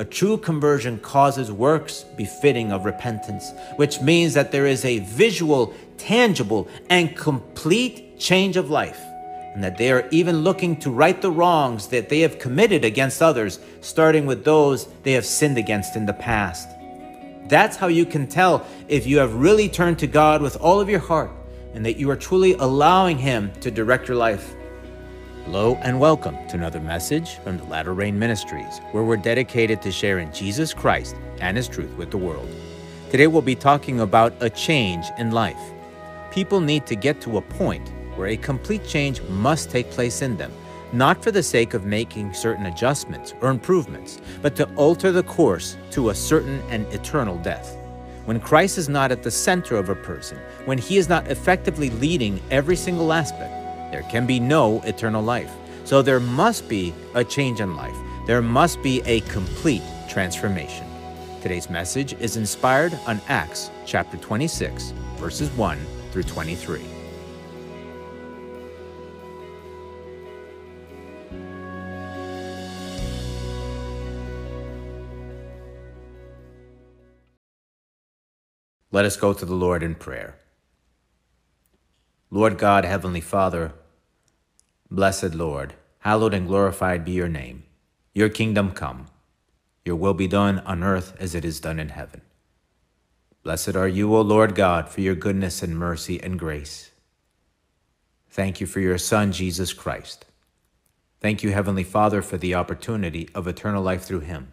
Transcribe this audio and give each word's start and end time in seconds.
A 0.00 0.04
true 0.06 0.38
conversion 0.38 0.98
causes 0.98 1.52
works 1.52 2.04
befitting 2.16 2.72
of 2.72 2.86
repentance, 2.86 3.52
which 3.76 4.00
means 4.00 4.32
that 4.32 4.50
there 4.50 4.64
is 4.64 4.82
a 4.86 5.00
visual, 5.00 5.74
tangible, 5.98 6.68
and 6.88 7.14
complete 7.14 8.18
change 8.18 8.56
of 8.56 8.70
life, 8.70 8.98
and 9.52 9.62
that 9.62 9.76
they 9.76 9.92
are 9.92 10.08
even 10.10 10.38
looking 10.38 10.74
to 10.76 10.90
right 10.90 11.20
the 11.20 11.30
wrongs 11.30 11.88
that 11.88 12.08
they 12.08 12.20
have 12.20 12.38
committed 12.38 12.82
against 12.82 13.20
others, 13.20 13.58
starting 13.82 14.24
with 14.24 14.42
those 14.42 14.88
they 15.02 15.12
have 15.12 15.26
sinned 15.26 15.58
against 15.58 15.96
in 15.96 16.06
the 16.06 16.14
past. 16.14 16.66
That's 17.50 17.76
how 17.76 17.88
you 17.88 18.06
can 18.06 18.26
tell 18.26 18.66
if 18.88 19.06
you 19.06 19.18
have 19.18 19.34
really 19.34 19.68
turned 19.68 19.98
to 19.98 20.06
God 20.06 20.40
with 20.40 20.56
all 20.56 20.80
of 20.80 20.88
your 20.88 21.00
heart 21.00 21.30
and 21.74 21.84
that 21.84 21.98
you 21.98 22.08
are 22.08 22.16
truly 22.16 22.54
allowing 22.54 23.18
Him 23.18 23.52
to 23.60 23.70
direct 23.70 24.08
your 24.08 24.16
life. 24.16 24.54
Hello 25.44 25.74
and 25.82 25.98
welcome 25.98 26.36
to 26.48 26.56
another 26.56 26.80
message 26.80 27.36
from 27.36 27.56
the 27.56 27.64
Latter 27.64 27.94
Rain 27.94 28.16
Ministries, 28.18 28.78
where 28.92 29.02
we're 29.02 29.16
dedicated 29.16 29.80
to 29.82 29.90
sharing 29.90 30.30
Jesus 30.32 30.74
Christ 30.74 31.16
and 31.40 31.56
His 31.56 31.66
truth 31.66 31.90
with 31.96 32.10
the 32.10 32.18
world. 32.18 32.48
Today 33.10 33.26
we'll 33.26 33.40
be 33.40 33.56
talking 33.56 34.00
about 34.00 34.34
a 34.40 34.50
change 34.50 35.06
in 35.18 35.32
life. 35.32 35.58
People 36.30 36.60
need 36.60 36.86
to 36.86 36.94
get 36.94 37.22
to 37.22 37.38
a 37.38 37.42
point 37.42 37.88
where 38.14 38.28
a 38.28 38.36
complete 38.36 38.86
change 38.86 39.22
must 39.22 39.70
take 39.70 39.90
place 39.90 40.20
in 40.20 40.36
them, 40.36 40.52
not 40.92 41.24
for 41.24 41.30
the 41.30 41.42
sake 41.42 41.72
of 41.72 41.86
making 41.86 42.34
certain 42.34 42.66
adjustments 42.66 43.34
or 43.40 43.48
improvements, 43.48 44.20
but 44.42 44.54
to 44.56 44.72
alter 44.74 45.10
the 45.10 45.22
course 45.24 45.78
to 45.90 46.10
a 46.10 46.14
certain 46.14 46.60
and 46.68 46.86
eternal 46.92 47.38
death. 47.38 47.76
When 48.26 48.40
Christ 48.40 48.76
is 48.76 48.90
not 48.90 49.10
at 49.10 49.22
the 49.22 49.30
center 49.30 49.76
of 49.76 49.88
a 49.88 49.96
person, 49.96 50.38
when 50.66 50.78
he 50.78 50.98
is 50.98 51.08
not 51.08 51.28
effectively 51.28 51.88
leading 51.90 52.40
every 52.50 52.76
single 52.76 53.12
aspect, 53.12 53.59
there 53.90 54.02
can 54.02 54.26
be 54.26 54.40
no 54.40 54.80
eternal 54.82 55.22
life. 55.22 55.52
So 55.84 56.02
there 56.02 56.20
must 56.20 56.68
be 56.68 56.94
a 57.14 57.24
change 57.24 57.60
in 57.60 57.76
life. 57.76 57.96
There 58.26 58.42
must 58.42 58.82
be 58.82 59.02
a 59.06 59.20
complete 59.22 59.82
transformation. 60.08 60.86
Today's 61.42 61.70
message 61.70 62.12
is 62.14 62.36
inspired 62.36 62.98
on 63.06 63.20
Acts 63.28 63.70
chapter 63.86 64.16
26, 64.18 64.92
verses 65.16 65.50
1 65.50 65.78
through 66.12 66.24
23. 66.24 66.82
Let 78.92 79.04
us 79.04 79.16
go 79.16 79.32
to 79.32 79.44
the 79.44 79.54
Lord 79.54 79.82
in 79.82 79.94
prayer. 79.94 80.36
Lord 82.28 82.58
God, 82.58 82.84
Heavenly 82.84 83.20
Father, 83.20 83.72
blessed 84.90 85.34
Lord, 85.34 85.74
hallowed 86.00 86.34
and 86.34 86.48
glorified 86.48 87.04
be 87.04 87.12
your 87.12 87.28
name. 87.28 87.62
Your 88.12 88.28
kingdom 88.28 88.72
come, 88.72 89.06
your 89.84 89.96
will 89.96 90.14
be 90.14 90.26
done 90.26 90.58
on 90.60 90.82
earth 90.82 91.14
as 91.20 91.34
it 91.34 91.44
is 91.44 91.60
done 91.60 91.78
in 91.78 91.90
heaven. 91.90 92.22
Blessed 93.42 93.76
are 93.76 93.88
you, 93.88 94.14
O 94.14 94.20
Lord 94.20 94.54
God, 94.54 94.88
for 94.88 95.00
your 95.00 95.14
goodness 95.14 95.62
and 95.62 95.78
mercy 95.78 96.20
and 96.20 96.38
grace. 96.38 96.90
Thank 98.28 98.60
you 98.60 98.66
for 98.66 98.80
your 98.80 98.98
Son, 98.98 99.32
Jesus 99.32 99.72
Christ. 99.72 100.26
Thank 101.20 101.42
you, 101.42 101.52
Heavenly 101.52 101.84
Father, 101.84 102.20
for 102.22 102.36
the 102.36 102.54
opportunity 102.54 103.28
of 103.34 103.46
eternal 103.46 103.82
life 103.82 104.02
through 104.02 104.20
him. 104.20 104.52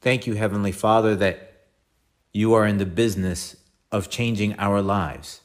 Thank 0.00 0.26
you, 0.26 0.34
Heavenly 0.34 0.72
Father, 0.72 1.14
that 1.16 1.66
you 2.32 2.52
are 2.54 2.66
in 2.66 2.78
the 2.78 2.86
business 2.86 3.56
of 3.90 4.10
changing 4.10 4.54
our 4.58 4.82
lives, 4.82 5.40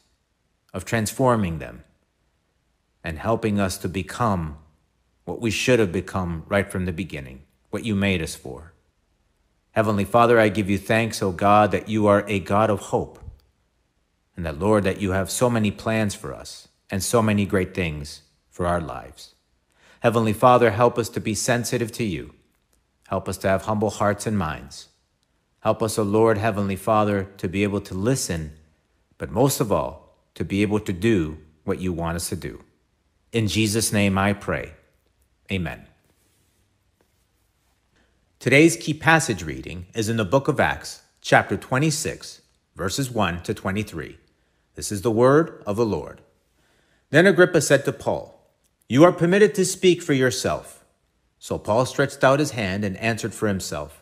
of 0.73 0.85
transforming 0.85 1.59
them, 1.59 1.83
and 3.03 3.19
helping 3.19 3.59
us 3.59 3.77
to 3.77 3.89
become 3.89 4.57
what 5.25 5.41
we 5.41 5.51
should 5.51 5.79
have 5.79 5.91
become 5.91 6.43
right 6.47 6.71
from 6.71 6.85
the 6.85 6.91
beginning, 6.91 7.43
what 7.69 7.85
you 7.85 7.95
made 7.95 8.21
us 8.21 8.35
for. 8.35 8.73
Heavenly 9.71 10.05
Father, 10.05 10.39
I 10.39 10.49
give 10.49 10.69
you 10.69 10.77
thanks, 10.77 11.21
O 11.21 11.31
God, 11.31 11.71
that 11.71 11.87
you 11.87 12.07
are 12.07 12.25
a 12.27 12.39
God 12.39 12.69
of 12.69 12.79
hope, 12.79 13.19
and 14.35 14.45
that, 14.45 14.59
Lord, 14.59 14.83
that 14.83 14.99
you 14.99 15.11
have 15.11 15.29
so 15.29 15.49
many 15.49 15.71
plans 15.71 16.15
for 16.15 16.33
us 16.33 16.67
and 16.89 17.03
so 17.03 17.21
many 17.21 17.45
great 17.45 17.73
things 17.75 18.23
for 18.49 18.65
our 18.65 18.81
lives. 18.81 19.35
Heavenly 19.99 20.33
Father, 20.33 20.71
help 20.71 20.97
us 20.97 21.09
to 21.09 21.21
be 21.21 21.35
sensitive 21.35 21.91
to 21.93 22.03
you. 22.03 22.33
Help 23.07 23.29
us 23.29 23.37
to 23.39 23.47
have 23.47 23.63
humble 23.63 23.89
hearts 23.89 24.25
and 24.25 24.37
minds. 24.37 24.89
Help 25.59 25.83
us, 25.83 25.99
O 25.99 26.03
Lord, 26.03 26.37
Heavenly 26.37 26.75
Father, 26.75 27.25
to 27.37 27.47
be 27.47 27.63
able 27.63 27.81
to 27.81 27.93
listen, 27.93 28.53
but 29.17 29.31
most 29.31 29.59
of 29.59 29.71
all, 29.71 30.17
to 30.35 30.45
be 30.45 30.61
able 30.61 30.79
to 30.79 30.93
do 30.93 31.37
what 31.65 31.79
you 31.79 31.91
want 31.91 32.15
us 32.15 32.29
to 32.29 32.35
do. 32.35 32.63
In 33.31 33.47
Jesus' 33.47 33.93
name 33.93 34.17
I 34.17 34.33
pray. 34.33 34.73
Amen. 35.51 35.85
Today's 38.39 38.75
key 38.75 38.93
passage 38.95 39.43
reading 39.43 39.85
is 39.93 40.09
in 40.09 40.17
the 40.17 40.25
book 40.25 40.47
of 40.47 40.59
Acts, 40.59 41.03
chapter 41.21 41.55
26, 41.55 42.41
verses 42.75 43.11
1 43.11 43.43
to 43.43 43.53
23. 43.53 44.17
This 44.73 44.91
is 44.91 45.03
the 45.03 45.11
word 45.11 45.61
of 45.67 45.75
the 45.75 45.85
Lord. 45.85 46.21
Then 47.11 47.27
Agrippa 47.27 47.61
said 47.61 47.85
to 47.85 47.93
Paul, 47.93 48.49
You 48.87 49.03
are 49.03 49.11
permitted 49.11 49.53
to 49.55 49.65
speak 49.65 50.01
for 50.01 50.13
yourself. 50.13 50.83
So 51.37 51.59
Paul 51.59 51.85
stretched 51.85 52.23
out 52.23 52.39
his 52.39 52.51
hand 52.51 52.83
and 52.83 52.97
answered 52.97 53.35
for 53.35 53.47
himself. 53.47 54.01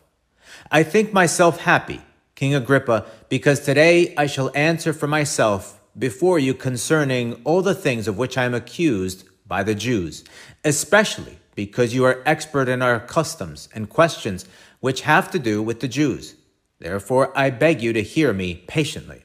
I 0.70 0.82
think 0.82 1.12
myself 1.12 1.60
happy, 1.60 2.00
King 2.34 2.54
Agrippa, 2.54 3.04
because 3.28 3.60
today 3.60 4.14
I 4.16 4.26
shall 4.26 4.50
answer 4.54 4.94
for 4.94 5.06
myself 5.06 5.77
before 5.98 6.38
you 6.38 6.54
concerning 6.54 7.40
all 7.44 7.62
the 7.62 7.74
things 7.74 8.06
of 8.06 8.16
which 8.16 8.38
I 8.38 8.44
am 8.44 8.54
accused 8.54 9.24
by 9.46 9.62
the 9.62 9.74
Jews, 9.74 10.24
especially 10.64 11.38
because 11.54 11.94
you 11.94 12.04
are 12.04 12.22
expert 12.24 12.68
in 12.68 12.82
our 12.82 13.00
customs 13.00 13.68
and 13.74 13.88
questions 13.88 14.44
which 14.80 15.02
have 15.02 15.30
to 15.32 15.38
do 15.38 15.62
with 15.62 15.80
the 15.80 15.88
Jews. 15.88 16.36
Therefore, 16.78 17.36
I 17.36 17.50
beg 17.50 17.82
you 17.82 17.92
to 17.92 18.02
hear 18.02 18.32
me 18.32 18.62
patiently. 18.66 19.24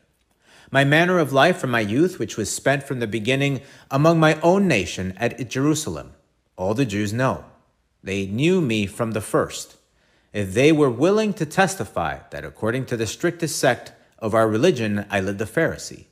My 0.72 0.84
manner 0.84 1.19
of 1.19 1.31
life 1.31 1.57
from 1.57 1.69
my 1.69 1.81
youth, 1.81 2.17
which 2.17 2.38
was 2.38 2.51
spent 2.51 2.81
from 2.81 3.00
the 3.00 3.05
beginning 3.05 3.61
among 3.91 4.19
my 4.19 4.40
own 4.41 4.67
nation 4.67 5.13
at 5.17 5.50
Jerusalem, 5.50 6.13
all 6.55 6.73
the 6.73 6.85
Jews 6.85 7.13
know. 7.13 7.45
They 8.01 8.25
knew 8.25 8.59
me 8.59 8.88
from 8.88 9.11
the 9.11 9.22
first 9.22 9.78
if 10.34 10.55
they 10.55 10.72
were 10.72 10.90
willing 10.90 11.31
to 11.35 11.45
testify 11.45 12.17
that 12.31 12.44
according 12.44 12.88
to 12.88 12.97
the 12.97 13.05
strictest 13.05 13.59
sect 13.59 13.94
of 14.17 14.34
our 14.34 14.47
religion, 14.47 15.05
I 15.11 15.19
lived 15.19 15.40
a 15.41 15.45
Pharisee. 15.45 16.05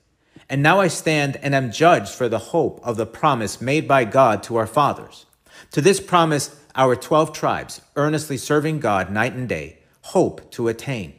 And 0.51 0.61
now 0.61 0.81
I 0.81 0.89
stand 0.89 1.37
and 1.37 1.55
am 1.55 1.71
judged 1.71 2.13
for 2.13 2.27
the 2.27 2.37
hope 2.37 2.81
of 2.83 2.97
the 2.97 3.05
promise 3.05 3.61
made 3.61 3.87
by 3.87 4.03
God 4.03 4.43
to 4.43 4.57
our 4.57 4.67
fathers. 4.67 5.25
To 5.71 5.79
this 5.79 6.01
promise, 6.01 6.53
our 6.75 6.93
12 6.93 7.31
tribes, 7.31 7.79
earnestly 7.95 8.35
serving 8.35 8.81
God 8.81 9.09
night 9.09 9.31
and 9.31 9.47
day, 9.47 9.79
hope 10.01 10.51
to 10.51 10.67
attain. 10.67 11.13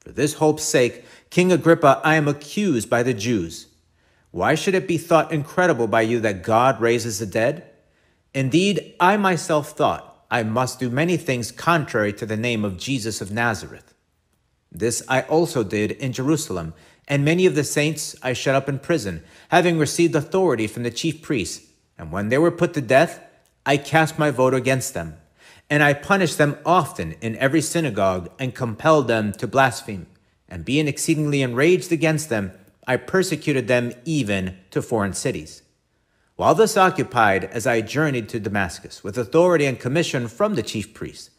For 0.00 0.10
this 0.10 0.34
hope's 0.34 0.64
sake, 0.64 1.04
King 1.30 1.52
Agrippa, 1.52 2.00
I 2.02 2.16
am 2.16 2.26
accused 2.26 2.90
by 2.90 3.04
the 3.04 3.14
Jews. 3.14 3.68
Why 4.32 4.56
should 4.56 4.74
it 4.74 4.88
be 4.88 4.98
thought 4.98 5.30
incredible 5.30 5.86
by 5.86 6.02
you 6.02 6.18
that 6.22 6.42
God 6.42 6.80
raises 6.80 7.20
the 7.20 7.26
dead? 7.26 7.70
Indeed, 8.34 8.96
I 8.98 9.16
myself 9.16 9.70
thought 9.70 10.26
I 10.32 10.42
must 10.42 10.80
do 10.80 10.90
many 10.90 11.16
things 11.16 11.52
contrary 11.52 12.12
to 12.14 12.26
the 12.26 12.36
name 12.36 12.64
of 12.64 12.78
Jesus 12.78 13.20
of 13.20 13.30
Nazareth. 13.30 13.94
This 14.72 15.04
I 15.08 15.22
also 15.22 15.62
did 15.62 15.92
in 15.92 16.12
Jerusalem, 16.12 16.74
and 17.06 17.24
many 17.24 17.46
of 17.46 17.54
the 17.54 17.64
saints 17.64 18.16
I 18.22 18.32
shut 18.32 18.54
up 18.54 18.68
in 18.68 18.78
prison, 18.78 19.22
having 19.48 19.78
received 19.78 20.14
authority 20.14 20.66
from 20.66 20.82
the 20.82 20.90
chief 20.90 21.22
priests. 21.22 21.66
And 21.98 22.10
when 22.10 22.28
they 22.28 22.38
were 22.38 22.50
put 22.50 22.74
to 22.74 22.80
death, 22.80 23.20
I 23.66 23.76
cast 23.76 24.18
my 24.18 24.30
vote 24.30 24.54
against 24.54 24.94
them. 24.94 25.16
And 25.70 25.82
I 25.82 25.94
punished 25.94 26.38
them 26.38 26.58
often 26.64 27.12
in 27.20 27.36
every 27.36 27.60
synagogue, 27.60 28.30
and 28.38 28.54
compelled 28.54 29.08
them 29.08 29.32
to 29.34 29.46
blaspheme. 29.46 30.06
And 30.48 30.64
being 30.64 30.88
exceedingly 30.88 31.42
enraged 31.42 31.92
against 31.92 32.28
them, 32.28 32.52
I 32.86 32.96
persecuted 32.96 33.66
them 33.66 33.92
even 34.04 34.58
to 34.70 34.82
foreign 34.82 35.14
cities. 35.14 35.62
While 36.36 36.54
thus 36.54 36.76
occupied, 36.76 37.44
as 37.44 37.66
I 37.66 37.80
journeyed 37.80 38.28
to 38.30 38.40
Damascus 38.40 39.04
with 39.04 39.16
authority 39.16 39.66
and 39.66 39.78
commission 39.78 40.28
from 40.28 40.54
the 40.54 40.62
chief 40.62 40.92
priests, 40.92 41.30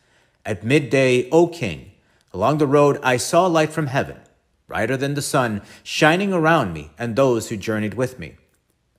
at 0.45 0.63
midday, 0.63 1.29
O 1.31 1.47
king, 1.47 1.91
along 2.33 2.57
the 2.57 2.67
road 2.67 2.99
I 3.03 3.17
saw 3.17 3.45
light 3.45 3.71
from 3.71 3.87
heaven, 3.87 4.17
brighter 4.67 4.97
than 4.97 5.13
the 5.13 5.21
sun, 5.21 5.61
shining 5.83 6.33
around 6.33 6.73
me 6.73 6.91
and 6.97 7.15
those 7.15 7.49
who 7.49 7.57
journeyed 7.57 7.93
with 7.93 8.19
me. 8.19 8.35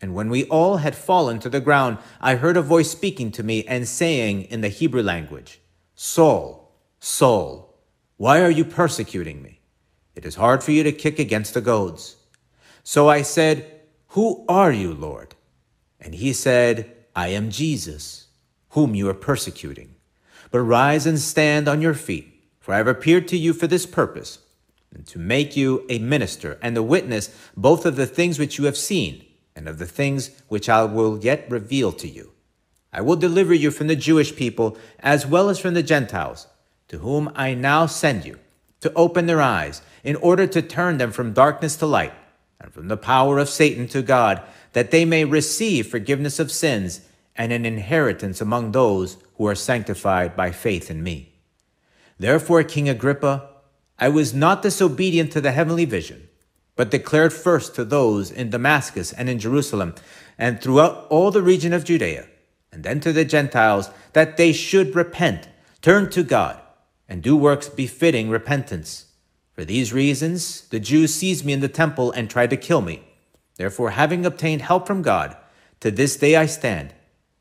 And 0.00 0.14
when 0.14 0.28
we 0.28 0.44
all 0.44 0.78
had 0.78 0.94
fallen 0.94 1.38
to 1.40 1.48
the 1.48 1.60
ground, 1.60 1.98
I 2.20 2.36
heard 2.36 2.56
a 2.56 2.62
voice 2.62 2.90
speaking 2.90 3.32
to 3.32 3.42
me 3.42 3.64
and 3.64 3.88
saying 3.88 4.42
in 4.42 4.60
the 4.60 4.68
Hebrew 4.68 5.02
language, 5.02 5.60
Saul, 5.94 6.74
Saul, 7.00 7.74
why 8.16 8.42
are 8.42 8.50
you 8.50 8.64
persecuting 8.64 9.42
me? 9.42 9.60
It 10.14 10.24
is 10.24 10.36
hard 10.36 10.62
for 10.62 10.72
you 10.72 10.82
to 10.82 10.92
kick 10.92 11.18
against 11.18 11.54
the 11.54 11.60
goads. 11.60 12.16
So 12.82 13.08
I 13.08 13.22
said, 13.22 13.80
Who 14.08 14.44
are 14.48 14.72
you, 14.72 14.94
Lord? 14.94 15.34
And 16.00 16.14
he 16.14 16.32
said, 16.32 16.94
I 17.14 17.28
am 17.28 17.50
Jesus, 17.50 18.28
whom 18.70 18.94
you 18.94 19.08
are 19.08 19.14
persecuting. 19.14 19.94
But 20.50 20.60
rise 20.60 21.06
and 21.06 21.18
stand 21.18 21.68
on 21.68 21.82
your 21.82 21.94
feet, 21.94 22.32
for 22.60 22.72
I 22.72 22.78
have 22.78 22.86
appeared 22.86 23.28
to 23.28 23.36
you 23.36 23.52
for 23.52 23.66
this 23.66 23.86
purpose, 23.86 24.38
and 24.96 25.06
to 25.06 25.18
make 25.18 25.54
you 25.54 25.84
a 25.90 25.98
minister 25.98 26.58
and 26.62 26.74
a 26.74 26.82
witness 26.82 27.28
both 27.54 27.84
of 27.84 27.96
the 27.96 28.06
things 28.06 28.38
which 28.38 28.56
you 28.56 28.64
have 28.64 28.78
seen 28.78 29.22
and 29.54 29.68
of 29.68 29.78
the 29.78 29.86
things 29.86 30.30
which 30.48 30.70
I 30.70 30.84
will 30.84 31.18
yet 31.22 31.44
reveal 31.50 31.92
to 31.92 32.08
you. 32.08 32.32
I 32.94 33.02
will 33.02 33.16
deliver 33.16 33.52
you 33.52 33.70
from 33.70 33.88
the 33.88 33.96
Jewish 33.96 34.34
people 34.34 34.78
as 35.00 35.26
well 35.26 35.50
as 35.50 35.58
from 35.58 35.74
the 35.74 35.82
Gentiles, 35.82 36.46
to 36.88 36.98
whom 36.98 37.30
I 37.34 37.52
now 37.52 37.84
send 37.84 38.24
you, 38.24 38.38
to 38.80 38.92
open 38.94 39.26
their 39.26 39.42
eyes, 39.42 39.82
in 40.02 40.16
order 40.16 40.46
to 40.46 40.62
turn 40.62 40.96
them 40.96 41.12
from 41.12 41.34
darkness 41.34 41.76
to 41.76 41.86
light, 41.86 42.14
and 42.58 42.72
from 42.72 42.88
the 42.88 42.96
power 42.96 43.38
of 43.38 43.50
Satan 43.50 43.88
to 43.88 44.00
God, 44.00 44.40
that 44.72 44.92
they 44.92 45.04
may 45.04 45.26
receive 45.26 45.88
forgiveness 45.88 46.38
of 46.38 46.50
sins 46.50 47.02
and 47.34 47.52
an 47.52 47.66
inheritance 47.66 48.40
among 48.40 48.72
those 48.72 49.18
who 49.34 49.46
are 49.46 49.54
sanctified 49.54 50.34
by 50.34 50.52
faith 50.52 50.90
in 50.90 51.02
me. 51.02 51.34
Therefore, 52.18 52.62
King 52.62 52.88
Agrippa, 52.88 53.50
I 53.98 54.08
was 54.08 54.34
not 54.34 54.62
disobedient 54.62 55.32
to 55.32 55.40
the 55.40 55.52
heavenly 55.52 55.86
vision, 55.86 56.28
but 56.74 56.90
declared 56.90 57.32
first 57.32 57.74
to 57.74 57.84
those 57.84 58.30
in 58.30 58.50
Damascus 58.50 59.12
and 59.12 59.28
in 59.28 59.38
Jerusalem, 59.38 59.94
and 60.38 60.60
throughout 60.60 61.06
all 61.08 61.30
the 61.30 61.42
region 61.42 61.72
of 61.72 61.84
Judea, 61.84 62.26
and 62.70 62.84
then 62.84 63.00
to 63.00 63.12
the 63.12 63.24
Gentiles, 63.24 63.90
that 64.12 64.36
they 64.36 64.52
should 64.52 64.94
repent, 64.94 65.48
turn 65.80 66.10
to 66.10 66.22
God, 66.22 66.60
and 67.08 67.22
do 67.22 67.36
works 67.36 67.68
befitting 67.68 68.28
repentance. 68.28 69.06
For 69.52 69.64
these 69.64 69.94
reasons, 69.94 70.68
the 70.68 70.80
Jews 70.80 71.14
seized 71.14 71.46
me 71.46 71.54
in 71.54 71.60
the 71.60 71.68
temple 71.68 72.12
and 72.12 72.28
tried 72.28 72.50
to 72.50 72.58
kill 72.58 72.82
me. 72.82 73.02
Therefore, 73.56 73.90
having 73.90 74.26
obtained 74.26 74.60
help 74.60 74.86
from 74.86 75.00
God, 75.00 75.34
to 75.80 75.90
this 75.90 76.16
day 76.18 76.36
I 76.36 76.44
stand, 76.44 76.92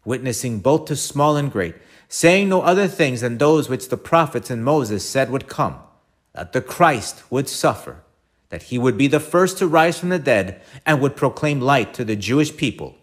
witnessing 0.06 0.60
both 0.60 0.86
to 0.86 0.96
small 0.96 1.36
and 1.36 1.52
great, 1.52 1.76
saying 2.08 2.48
no 2.48 2.62
other 2.62 2.88
things 2.88 3.20
than 3.20 3.38
those 3.38 3.68
which 3.68 3.90
the 3.90 3.98
prophets 3.98 4.50
and 4.50 4.64
Moses 4.64 5.04
said 5.08 5.30
would 5.30 5.50
come, 5.50 5.80
that 6.36 6.52
the 6.52 6.62
Christ 6.62 7.24
would 7.32 7.48
suffer, 7.48 8.04
that 8.50 8.64
he 8.64 8.78
would 8.78 8.98
be 8.98 9.08
the 9.08 9.22
first 9.22 9.58
to 9.58 9.68
rise 9.68 9.98
from 9.98 10.10
the 10.10 10.20
dead, 10.20 10.62
and 10.86 11.02
would 11.02 11.16
proclaim 11.16 11.62
light 11.62 11.94
to 11.94 12.04
the 12.04 12.18
Jewish 12.18 12.56
people 12.56 12.98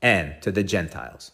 and 0.00 0.40
to 0.40 0.50
the 0.50 0.62
Gentiles. 0.62 1.32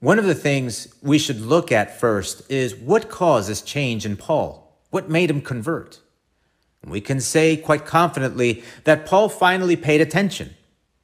One 0.00 0.18
of 0.18 0.26
the 0.26 0.34
things 0.34 0.94
we 1.02 1.18
should 1.18 1.40
look 1.40 1.72
at 1.72 1.98
first 1.98 2.48
is 2.50 2.76
what 2.76 3.08
caused 3.08 3.48
this 3.48 3.62
change 3.62 4.04
in 4.04 4.16
Paul? 4.16 4.78
What 4.90 5.08
made 5.08 5.30
him 5.30 5.40
convert? 5.40 6.00
We 6.84 7.00
can 7.00 7.20
say 7.20 7.56
quite 7.56 7.84
confidently 7.84 8.62
that 8.84 9.06
Paul 9.06 9.28
finally 9.28 9.74
paid 9.74 10.00
attention. 10.00 10.54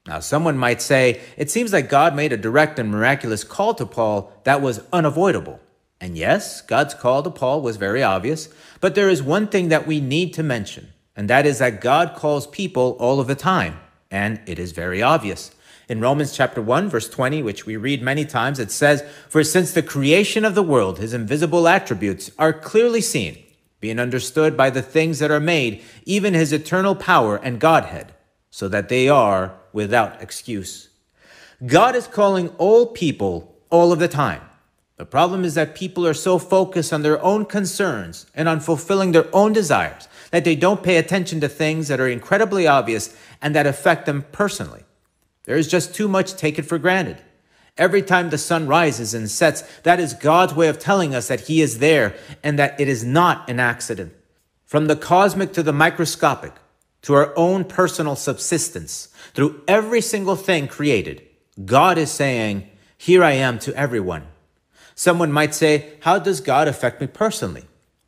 Now, 0.06 0.20
someone 0.20 0.58
might 0.58 0.82
say, 0.82 1.20
it 1.36 1.50
seems 1.50 1.72
like 1.72 1.88
God 1.88 2.14
made 2.14 2.32
a 2.32 2.36
direct 2.36 2.78
and 2.78 2.90
miraculous 2.90 3.44
call 3.44 3.74
to 3.74 3.86
Paul 3.86 4.32
that 4.44 4.60
was 4.60 4.82
unavoidable. 4.92 5.58
And 6.00 6.16
yes, 6.18 6.60
God's 6.60 6.94
call 6.94 7.22
to 7.22 7.30
Paul 7.30 7.62
was 7.62 7.76
very 7.76 8.02
obvious, 8.02 8.48
but 8.80 8.94
there 8.94 9.08
is 9.08 9.22
one 9.22 9.46
thing 9.48 9.68
that 9.68 9.86
we 9.86 10.00
need 10.00 10.34
to 10.34 10.42
mention, 10.42 10.92
and 11.16 11.30
that 11.30 11.46
is 11.46 11.58
that 11.58 11.80
God 11.80 12.14
calls 12.14 12.46
people 12.46 12.96
all 13.00 13.20
of 13.20 13.26
the 13.26 13.34
time, 13.34 13.78
and 14.10 14.40
it 14.46 14.58
is 14.58 14.72
very 14.72 15.02
obvious. 15.02 15.54
In 15.88 16.00
Romans 16.00 16.34
chapter 16.34 16.62
1, 16.62 16.88
verse 16.88 17.08
20, 17.08 17.42
which 17.42 17.66
we 17.66 17.76
read 17.76 18.02
many 18.02 18.24
times, 18.24 18.58
it 18.58 18.70
says, 18.70 19.04
For 19.28 19.44
since 19.44 19.72
the 19.72 19.82
creation 19.82 20.44
of 20.44 20.54
the 20.54 20.62
world, 20.62 20.98
his 20.98 21.12
invisible 21.12 21.68
attributes 21.68 22.30
are 22.38 22.52
clearly 22.52 23.02
seen, 23.02 23.38
being 23.80 23.98
understood 23.98 24.56
by 24.56 24.70
the 24.70 24.82
things 24.82 25.18
that 25.18 25.30
are 25.30 25.40
made, 25.40 25.82
even 26.06 26.32
his 26.32 26.52
eternal 26.52 26.94
power 26.94 27.36
and 27.36 27.60
Godhead, 27.60 28.14
so 28.50 28.66
that 28.68 28.88
they 28.88 29.10
are 29.10 29.54
without 29.74 30.22
excuse. 30.22 30.88
God 31.66 31.94
is 31.94 32.06
calling 32.06 32.48
all 32.56 32.86
people 32.86 33.56
all 33.68 33.92
of 33.92 33.98
the 33.98 34.08
time. 34.08 34.40
The 34.96 35.04
problem 35.04 35.44
is 35.44 35.54
that 35.54 35.74
people 35.74 36.06
are 36.06 36.14
so 36.14 36.38
focused 36.38 36.92
on 36.92 37.02
their 37.02 37.22
own 37.22 37.46
concerns 37.46 38.26
and 38.34 38.48
on 38.48 38.60
fulfilling 38.60 39.10
their 39.10 39.28
own 39.34 39.52
desires 39.52 40.08
that 40.30 40.44
they 40.44 40.54
don't 40.54 40.84
pay 40.84 40.96
attention 40.96 41.40
to 41.40 41.48
things 41.48 41.88
that 41.88 42.00
are 42.00 42.08
incredibly 42.08 42.66
obvious 42.66 43.16
and 43.42 43.54
that 43.54 43.66
affect 43.66 44.06
them 44.06 44.24
personally. 44.30 44.84
There 45.44 45.56
is 45.56 45.68
just 45.68 45.94
too 45.94 46.06
much 46.06 46.34
taken 46.34 46.64
for 46.64 46.78
granted. 46.78 47.18
Every 47.76 48.02
time 48.02 48.30
the 48.30 48.38
sun 48.38 48.68
rises 48.68 49.14
and 49.14 49.28
sets, 49.28 49.62
that 49.82 49.98
is 49.98 50.14
God's 50.14 50.54
way 50.54 50.68
of 50.68 50.78
telling 50.78 51.12
us 51.12 51.26
that 51.26 51.42
He 51.42 51.60
is 51.60 51.80
there 51.80 52.14
and 52.42 52.56
that 52.58 52.80
it 52.80 52.86
is 52.86 53.04
not 53.04 53.48
an 53.50 53.58
accident. 53.58 54.14
From 54.64 54.86
the 54.86 54.96
cosmic 54.96 55.52
to 55.54 55.62
the 55.62 55.72
microscopic, 55.72 56.52
to 57.02 57.14
our 57.14 57.36
own 57.36 57.64
personal 57.64 58.14
subsistence, 58.14 59.08
through 59.34 59.62
every 59.66 60.00
single 60.00 60.36
thing 60.36 60.68
created, 60.68 61.22
God 61.64 61.98
is 61.98 62.12
saying, 62.12 62.68
Here 62.96 63.24
I 63.24 63.32
am 63.32 63.58
to 63.60 63.74
everyone. 63.76 64.28
Someone 64.94 65.32
might 65.32 65.54
say, 65.54 65.92
How 66.00 66.18
does 66.18 66.40
God 66.40 66.68
affect 66.68 67.00
me 67.00 67.06
personally? 67.06 67.64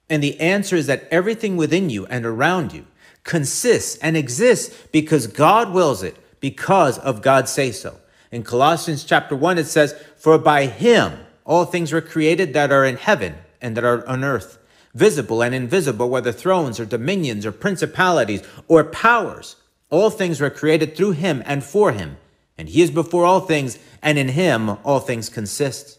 And 0.09 0.23
the 0.23 0.39
answer 0.41 0.77
is 0.77 0.87
that 0.87 1.09
everything 1.11 1.57
within 1.57 1.91
you 1.91 2.07
and 2.07 2.25
around 2.25 2.73
you 2.73 2.87
consists 3.25 3.97
and 3.99 4.17
exists 4.17 4.87
because 4.93 5.27
God 5.27 5.73
wills 5.73 6.03
it 6.03 6.17
because 6.41 6.99
of 6.99 7.23
God's 7.23 7.51
say 7.51 7.73
so. 7.73 7.99
In 8.31 8.43
Colossians 8.43 9.05
chapter 9.05 9.35
1, 9.35 9.59
it 9.59 9.67
says, 9.67 9.95
For 10.17 10.39
by 10.39 10.67
him 10.67 11.13
all 11.45 11.65
things 11.65 11.93
were 11.93 12.01
created 12.01 12.53
that 12.55 12.73
are 12.73 12.85
in 12.85 12.97
heaven 12.97 13.37
and 13.61 13.77
that 13.77 13.85
are 13.85 14.07
on 14.09 14.23
earth, 14.23 14.59
visible 14.95 15.43
and 15.43 15.55
invisible, 15.55 16.09
whether 16.09 16.33
thrones 16.33 16.79
or 16.79 16.85
dominions 16.85 17.45
or 17.45 17.53
principalities 17.53 18.43
or 18.69 18.85
powers. 18.85 19.57
All 19.91 20.11
things 20.11 20.41
were 20.41 20.51
created 20.51 20.97
through 20.97 21.13
him 21.13 21.43
and 21.47 21.63
for 21.63 21.93
him. 21.93 22.17
And 22.59 22.69
he 22.69 22.83
is 22.83 22.91
before 22.91 23.25
all 23.25 23.41
things, 23.41 23.79
and 24.03 24.19
in 24.19 24.31
him 24.31 24.71
all 24.85 25.01
things 25.01 25.29
consist. 25.29 25.99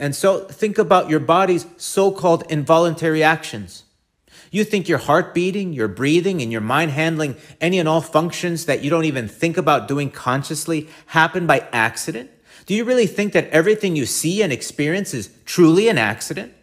And 0.00 0.16
so 0.16 0.40
think 0.40 0.78
about 0.78 1.10
your 1.10 1.20
body's 1.20 1.66
so 1.76 2.10
called 2.10 2.50
involuntary 2.50 3.22
actions. 3.22 3.84
You 4.50 4.64
think 4.64 4.88
your 4.88 4.98
heart 4.98 5.34
beating, 5.34 5.74
your 5.74 5.88
breathing, 5.88 6.40
and 6.40 6.50
your 6.50 6.62
mind 6.62 6.92
handling 6.92 7.36
any 7.60 7.78
and 7.78 7.86
all 7.86 8.00
functions 8.00 8.64
that 8.64 8.82
you 8.82 8.88
don't 8.88 9.04
even 9.04 9.28
think 9.28 9.58
about 9.58 9.88
doing 9.88 10.10
consciously 10.10 10.88
happen 11.06 11.46
by 11.46 11.68
accident? 11.70 12.30
Do 12.64 12.74
you 12.74 12.84
really 12.84 13.06
think 13.06 13.34
that 13.34 13.50
everything 13.50 13.94
you 13.94 14.06
see 14.06 14.42
and 14.42 14.50
experience 14.52 15.12
is 15.12 15.30
truly 15.44 15.88
an 15.88 15.98
accident? 15.98 16.54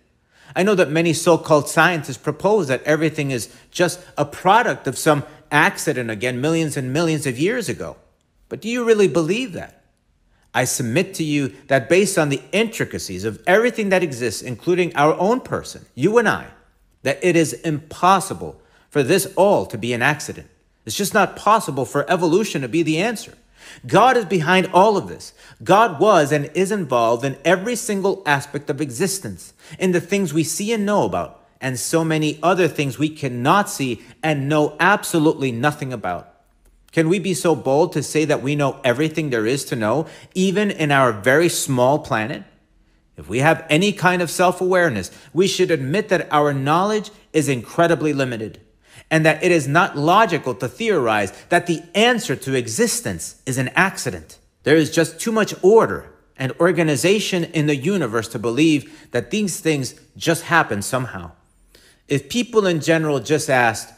I 0.56 0.64
know 0.64 0.74
that 0.74 0.90
many 0.90 1.14
so 1.14 1.38
called 1.38 1.70
scientists 1.70 2.18
propose 2.18 2.68
that 2.70 2.84
everything 2.84 3.30
is 3.30 3.54
just 3.70 4.04
a 4.18 4.26
product 4.26 4.88
of 4.88 4.98
some 4.98 5.24
accident 5.52 6.10
again 6.10 6.42
millions 6.42 6.76
and 6.76 6.92
millions 6.92 7.28
of 7.28 7.38
years 7.38 7.70
ago. 7.70 7.98
But 8.50 8.62
do 8.62 8.68
you 8.68 8.84
really 8.84 9.08
believe 9.08 9.54
that? 9.54 9.77
I 10.58 10.64
submit 10.64 11.14
to 11.14 11.24
you 11.24 11.54
that 11.68 11.88
based 11.88 12.18
on 12.18 12.30
the 12.30 12.42
intricacies 12.52 13.26
of 13.26 13.40
everything 13.46 13.90
that 13.90 14.02
exists, 14.02 14.42
including 14.42 14.96
our 14.96 15.14
own 15.20 15.42
person, 15.42 15.86
you 15.94 16.18
and 16.18 16.28
I, 16.28 16.48
that 17.04 17.20
it 17.22 17.36
is 17.36 17.54
impossible 17.54 18.60
for 18.90 19.04
this 19.04 19.32
all 19.36 19.68
to 19.68 19.78
be 19.78 19.94
an 19.94 20.02
accident. 20.02 20.50
It's 20.84 20.98
just 20.98 21.14
not 21.14 21.36
possible 21.36 21.86
for 21.86 22.10
evolution 22.10 22.64
to 22.64 22.68
be 22.68 22.82
the 22.82 22.98
answer. 22.98 23.38
God 23.86 24.18
is 24.18 24.26
behind 24.26 24.72
all 24.74 24.98
of 24.98 25.08
this. 25.08 25.32
God 25.64 26.00
was 26.00 26.32
and 26.32 26.50
is 26.56 26.72
involved 26.72 27.24
in 27.24 27.38
every 27.46 27.76
single 27.76 28.24
aspect 28.26 28.72
of 28.72 28.82
existence, 28.82 29.54
in 29.78 29.92
the 29.92 30.02
things 30.02 30.34
we 30.34 30.44
see 30.44 30.74
and 30.74 30.88
know 30.88 31.04
about, 31.04 31.46
and 31.62 31.78
so 31.78 32.04
many 32.04 32.40
other 32.42 32.68
things 32.68 32.98
we 32.98 33.10
cannot 33.10 33.70
see 33.70 34.02
and 34.24 34.50
know 34.50 34.76
absolutely 34.80 35.52
nothing 35.52 35.94
about. 35.94 36.34
Can 36.92 37.10
we 37.10 37.20
be 37.20 37.34
so 37.34 37.56
bold 37.56 37.94
to 37.94 38.04
say 38.04 38.26
that 38.26 38.42
we 38.42 38.56
know 38.56 38.80
everything 38.84 39.30
there 39.30 39.46
is 39.46 39.66
to 39.66 39.76
know, 39.76 40.08
even 40.34 40.72
in 40.72 40.92
our 40.92 41.12
very 41.12 41.50
small 41.50 42.00
planet? 42.00 42.44
If 43.18 43.28
we 43.28 43.40
have 43.40 43.66
any 43.70 43.92
kind 43.92 44.22
of 44.22 44.30
self 44.30 44.62
awareness, 44.62 45.12
we 45.34 45.48
should 45.48 45.72
admit 45.72 46.10
that 46.10 46.28
our 46.32 46.54
knowledge 46.54 47.12
is 47.34 47.50
incredibly 47.50 48.14
limited 48.14 48.62
and 49.10 49.26
that 49.26 49.44
it 49.44 49.52
is 49.52 49.68
not 49.68 49.98
logical 49.98 50.54
to 50.56 50.68
theorize 50.68 51.32
that 51.50 51.68
the 51.68 51.82
answer 51.96 52.36
to 52.36 52.54
existence 52.56 53.42
is 53.46 53.58
an 53.58 53.70
accident. 53.70 54.38
There 54.64 54.76
is 54.76 54.92
just 54.92 55.20
too 55.20 55.32
much 55.32 55.54
order 55.64 56.14
and 56.38 56.52
organization 56.60 57.46
in 57.46 57.68
the 57.68 57.76
universe 57.76 58.28
to 58.30 58.40
believe 58.40 59.10
that 59.12 59.32
these 59.32 59.60
things 59.60 59.96
just 60.16 60.44
happen 60.44 60.82
somehow. 60.82 61.32
If 62.08 62.30
people 62.30 62.68
in 62.68 62.82
general 62.82 63.20
just 63.20 63.50
asked, 63.50 63.94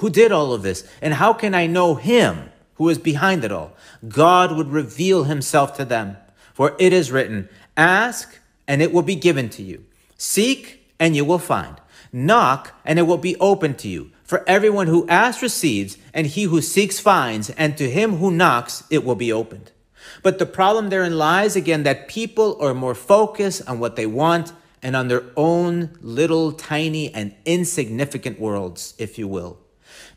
Who 0.00 0.08
did 0.08 0.32
all 0.32 0.54
of 0.54 0.62
this? 0.62 0.88
And 1.02 1.14
how 1.14 1.34
can 1.34 1.54
I 1.54 1.66
know 1.66 1.94
Him 1.94 2.50
who 2.76 2.88
is 2.88 2.96
behind 2.96 3.44
it 3.44 3.52
all? 3.52 3.72
God 4.08 4.56
would 4.56 4.72
reveal 4.72 5.24
Himself 5.24 5.76
to 5.76 5.84
them. 5.84 6.16
For 6.54 6.74
it 6.78 6.94
is 6.94 7.12
written, 7.12 7.50
Ask 7.76 8.38
and 8.66 8.80
it 8.80 8.92
will 8.92 9.02
be 9.02 9.14
given 9.14 9.50
to 9.50 9.62
you. 9.62 9.84
Seek, 10.16 10.86
and 10.98 11.14
you 11.14 11.24
will 11.26 11.38
find. 11.38 11.76
Knock, 12.12 12.74
and 12.84 12.98
it 12.98 13.02
will 13.02 13.18
be 13.18 13.36
open 13.36 13.74
to 13.74 13.88
you. 13.88 14.10
For 14.24 14.42
everyone 14.46 14.86
who 14.86 15.06
asks 15.06 15.42
receives, 15.42 15.98
and 16.14 16.26
he 16.26 16.44
who 16.44 16.62
seeks 16.62 16.98
finds, 16.98 17.50
and 17.50 17.76
to 17.76 17.90
him 17.90 18.16
who 18.16 18.30
knocks 18.30 18.84
it 18.88 19.04
will 19.04 19.16
be 19.16 19.32
opened. 19.32 19.70
But 20.22 20.38
the 20.38 20.46
problem 20.46 20.88
therein 20.88 21.18
lies 21.18 21.56
again 21.56 21.82
that 21.82 22.08
people 22.08 22.56
are 22.62 22.72
more 22.72 22.94
focused 22.94 23.68
on 23.68 23.80
what 23.80 23.96
they 23.96 24.06
want 24.06 24.54
and 24.82 24.96
on 24.96 25.08
their 25.08 25.24
own 25.36 25.90
little 26.00 26.52
tiny 26.52 27.12
and 27.12 27.34
insignificant 27.44 28.40
worlds, 28.40 28.94
if 28.96 29.18
you 29.18 29.28
will. 29.28 29.58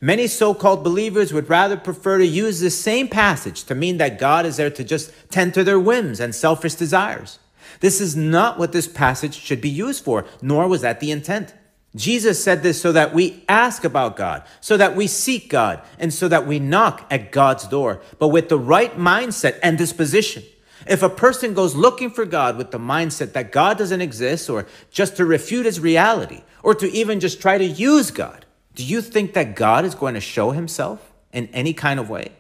Many 0.02 0.28
so 0.28 0.54
called 0.54 0.84
believers 0.84 1.34
would 1.34 1.50
rather 1.50 1.78
prefer 1.78 2.18
to 2.18 2.26
use 2.26 2.60
this 2.60 2.80
same 2.80 3.08
passage 3.08 3.64
to 3.66 3.76
mean 3.76 3.98
that 3.98 4.20
God 4.20 4.46
is 4.46 4.58
there 4.58 4.70
to 4.70 4.84
just 4.84 5.12
tend 5.30 5.54
to 5.54 5.64
their 5.64 5.80
whims 5.80 6.20
and 6.20 6.34
selfish 6.34 6.76
desires. 6.76 7.40
This 7.80 8.00
is 8.00 8.16
not 8.16 8.60
what 8.60 8.72
this 8.72 8.88
passage 8.88 9.36
should 9.36 9.62
be 9.62 9.70
used 9.70 10.04
for, 10.04 10.26
nor 10.42 10.68
was 10.68 10.82
that 10.82 11.00
the 11.00 11.12
intent. 11.12 11.54
Jesus 11.96 12.44
said 12.44 12.64
this 12.64 12.82
so 12.82 12.92
that 12.92 13.14
we 13.14 13.44
ask 13.48 13.84
about 13.84 14.16
God, 14.16 14.44
so 14.62 14.78
that 14.78 14.96
we 14.96 15.06
seek 15.06 15.50
God, 15.50 15.82
and 16.00 16.12
so 16.14 16.28
that 16.28 16.48
we 16.48 16.58
knock 16.60 17.06
at 17.12 17.32
God's 17.32 17.68
door, 17.68 18.02
but 18.18 18.30
with 18.30 18.50
the 18.50 18.58
right 18.58 18.96
mindset 18.98 19.60
and 19.62 19.78
disposition. 19.78 20.44
If 20.88 21.04
a 21.04 21.10
person 21.10 21.54
goes 21.54 21.76
looking 21.76 22.10
for 22.10 22.26
God 22.26 22.58
with 22.58 22.72
the 22.72 22.80
mindset 22.80 23.34
that 23.34 23.52
God 23.52 23.78
doesn't 23.78 24.02
exist 24.02 24.50
or 24.50 24.66
just 24.92 25.16
to 25.18 25.26
refute 25.26 25.66
his 25.66 25.80
reality 25.80 26.42
or 26.62 26.76
to 26.76 26.92
even 26.92 27.20
just 27.20 27.42
try 27.42 27.58
to 27.58 27.66
use 27.66 28.12
God, 28.12 28.43
do 28.76 28.84
you 28.84 29.02
think 29.02 29.34
that 29.34 29.56
God 29.56 29.86
is 29.86 29.96
going 29.96 30.16
to 30.16 30.22
show 30.22 30.52
himself 30.52 31.12
in 31.32 31.48
any 31.48 31.74
kind 31.74 32.00
of 32.00 32.10
way? 32.10 32.32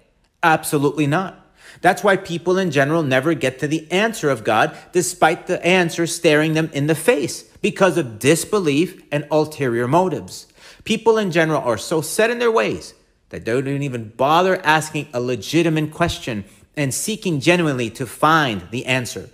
Absolutely 0.41 1.07
not. 1.07 1.39
That's 1.81 2.03
why 2.03 2.17
people 2.17 2.57
in 2.57 2.71
general 2.71 3.03
never 3.03 3.33
get 3.33 3.59
to 3.59 3.67
the 3.67 3.89
answer 3.91 4.29
of 4.29 4.43
God 4.43 4.77
despite 4.91 5.47
the 5.47 5.63
answer 5.65 6.05
staring 6.05 6.53
them 6.53 6.69
in 6.73 6.87
the 6.87 6.95
face 6.95 7.43
because 7.61 7.97
of 7.97 8.19
disbelief 8.19 9.03
and 9.11 9.27
ulterior 9.31 9.87
motives. 9.87 10.47
People 10.83 11.17
in 11.17 11.31
general 11.31 11.61
are 11.61 11.77
so 11.77 12.01
set 12.01 12.29
in 12.29 12.39
their 12.39 12.51
ways 12.51 12.93
that 13.29 13.45
they 13.45 13.61
don't 13.61 13.81
even 13.81 14.09
bother 14.09 14.61
asking 14.63 15.07
a 15.13 15.21
legitimate 15.21 15.91
question 15.91 16.45
and 16.75 16.93
seeking 16.93 17.39
genuinely 17.39 17.89
to 17.89 18.05
find 18.05 18.67
the 18.71 18.85
answer. 18.85 19.29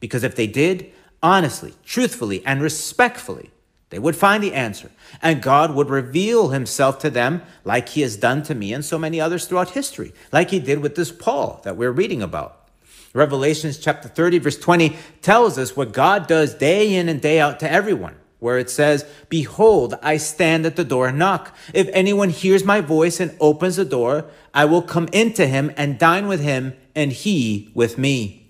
Because 0.00 0.24
if 0.24 0.36
they 0.36 0.46
did, 0.46 0.90
honestly, 1.22 1.74
truthfully, 1.84 2.44
and 2.44 2.62
respectfully, 2.62 3.50
they 3.90 3.98
would 4.00 4.16
find 4.16 4.42
the 4.42 4.52
answer, 4.52 4.90
and 5.22 5.40
God 5.40 5.74
would 5.74 5.90
reveal 5.90 6.48
himself 6.48 6.98
to 7.00 7.10
them 7.10 7.42
like 7.64 7.90
he 7.90 8.00
has 8.00 8.16
done 8.16 8.42
to 8.44 8.54
me 8.54 8.72
and 8.72 8.84
so 8.84 8.98
many 8.98 9.20
others 9.20 9.46
throughout 9.46 9.70
history, 9.70 10.12
like 10.32 10.50
he 10.50 10.58
did 10.58 10.80
with 10.80 10.96
this 10.96 11.12
Paul 11.12 11.60
that 11.62 11.76
we're 11.76 11.92
reading 11.92 12.20
about. 12.20 12.68
Revelations 13.14 13.78
chapter 13.78 14.08
30, 14.08 14.40
verse 14.40 14.58
20 14.58 14.96
tells 15.22 15.56
us 15.56 15.76
what 15.76 15.92
God 15.92 16.26
does 16.26 16.54
day 16.54 16.94
in 16.94 17.08
and 17.08 17.20
day 17.20 17.38
out 17.38 17.60
to 17.60 17.70
everyone, 17.70 18.16
where 18.40 18.58
it 18.58 18.68
says, 18.68 19.06
Behold, 19.28 19.94
I 20.02 20.16
stand 20.16 20.66
at 20.66 20.76
the 20.76 20.84
door 20.84 21.08
and 21.08 21.18
knock. 21.18 21.56
If 21.72 21.88
anyone 21.92 22.30
hears 22.30 22.64
my 22.64 22.80
voice 22.80 23.20
and 23.20 23.36
opens 23.40 23.76
the 23.76 23.84
door, 23.84 24.26
I 24.52 24.64
will 24.64 24.82
come 24.82 25.08
into 25.12 25.46
him 25.46 25.72
and 25.76 25.98
dine 25.98 26.26
with 26.26 26.40
him, 26.40 26.74
and 26.94 27.12
he 27.12 27.70
with 27.72 27.96
me. 27.96 28.48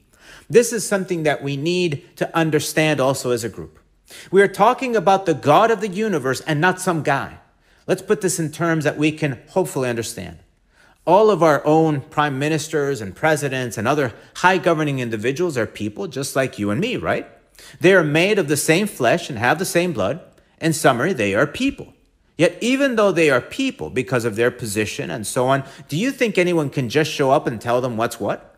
This 0.48 0.72
is 0.72 0.88
something 0.88 1.24
that 1.24 1.42
we 1.42 1.56
need 1.56 2.16
to 2.16 2.34
understand 2.36 3.00
also 3.00 3.30
as 3.30 3.44
a 3.44 3.48
group. 3.48 3.78
We 4.30 4.42
are 4.42 4.48
talking 4.48 4.96
about 4.96 5.26
the 5.26 5.34
God 5.34 5.70
of 5.70 5.80
the 5.80 5.88
universe 5.88 6.40
and 6.42 6.60
not 6.60 6.80
some 6.80 7.02
guy. 7.02 7.38
Let's 7.86 8.02
put 8.02 8.20
this 8.20 8.38
in 8.38 8.50
terms 8.50 8.84
that 8.84 8.98
we 8.98 9.12
can 9.12 9.42
hopefully 9.50 9.88
understand. 9.88 10.38
All 11.04 11.30
of 11.30 11.42
our 11.42 11.64
own 11.64 12.00
prime 12.00 12.38
ministers 12.38 13.00
and 13.00 13.14
presidents 13.14 13.78
and 13.78 13.86
other 13.86 14.12
high 14.36 14.58
governing 14.58 14.98
individuals 14.98 15.56
are 15.56 15.66
people 15.66 16.08
just 16.08 16.34
like 16.34 16.58
you 16.58 16.70
and 16.70 16.80
me, 16.80 16.96
right? 16.96 17.28
They 17.80 17.94
are 17.94 18.04
made 18.04 18.38
of 18.38 18.48
the 18.48 18.56
same 18.56 18.86
flesh 18.86 19.30
and 19.30 19.38
have 19.38 19.58
the 19.58 19.64
same 19.64 19.92
blood. 19.92 20.20
In 20.60 20.72
summary, 20.72 21.12
they 21.12 21.34
are 21.34 21.46
people. 21.46 21.94
Yet, 22.36 22.58
even 22.60 22.96
though 22.96 23.12
they 23.12 23.30
are 23.30 23.40
people 23.40 23.88
because 23.88 24.24
of 24.24 24.36
their 24.36 24.50
position 24.50 25.10
and 25.10 25.26
so 25.26 25.46
on, 25.46 25.64
do 25.88 25.96
you 25.96 26.10
think 26.10 26.36
anyone 26.36 26.70
can 26.70 26.88
just 26.88 27.10
show 27.10 27.30
up 27.30 27.46
and 27.46 27.60
tell 27.60 27.80
them 27.80 27.96
what's 27.96 28.20
what? 28.20 28.55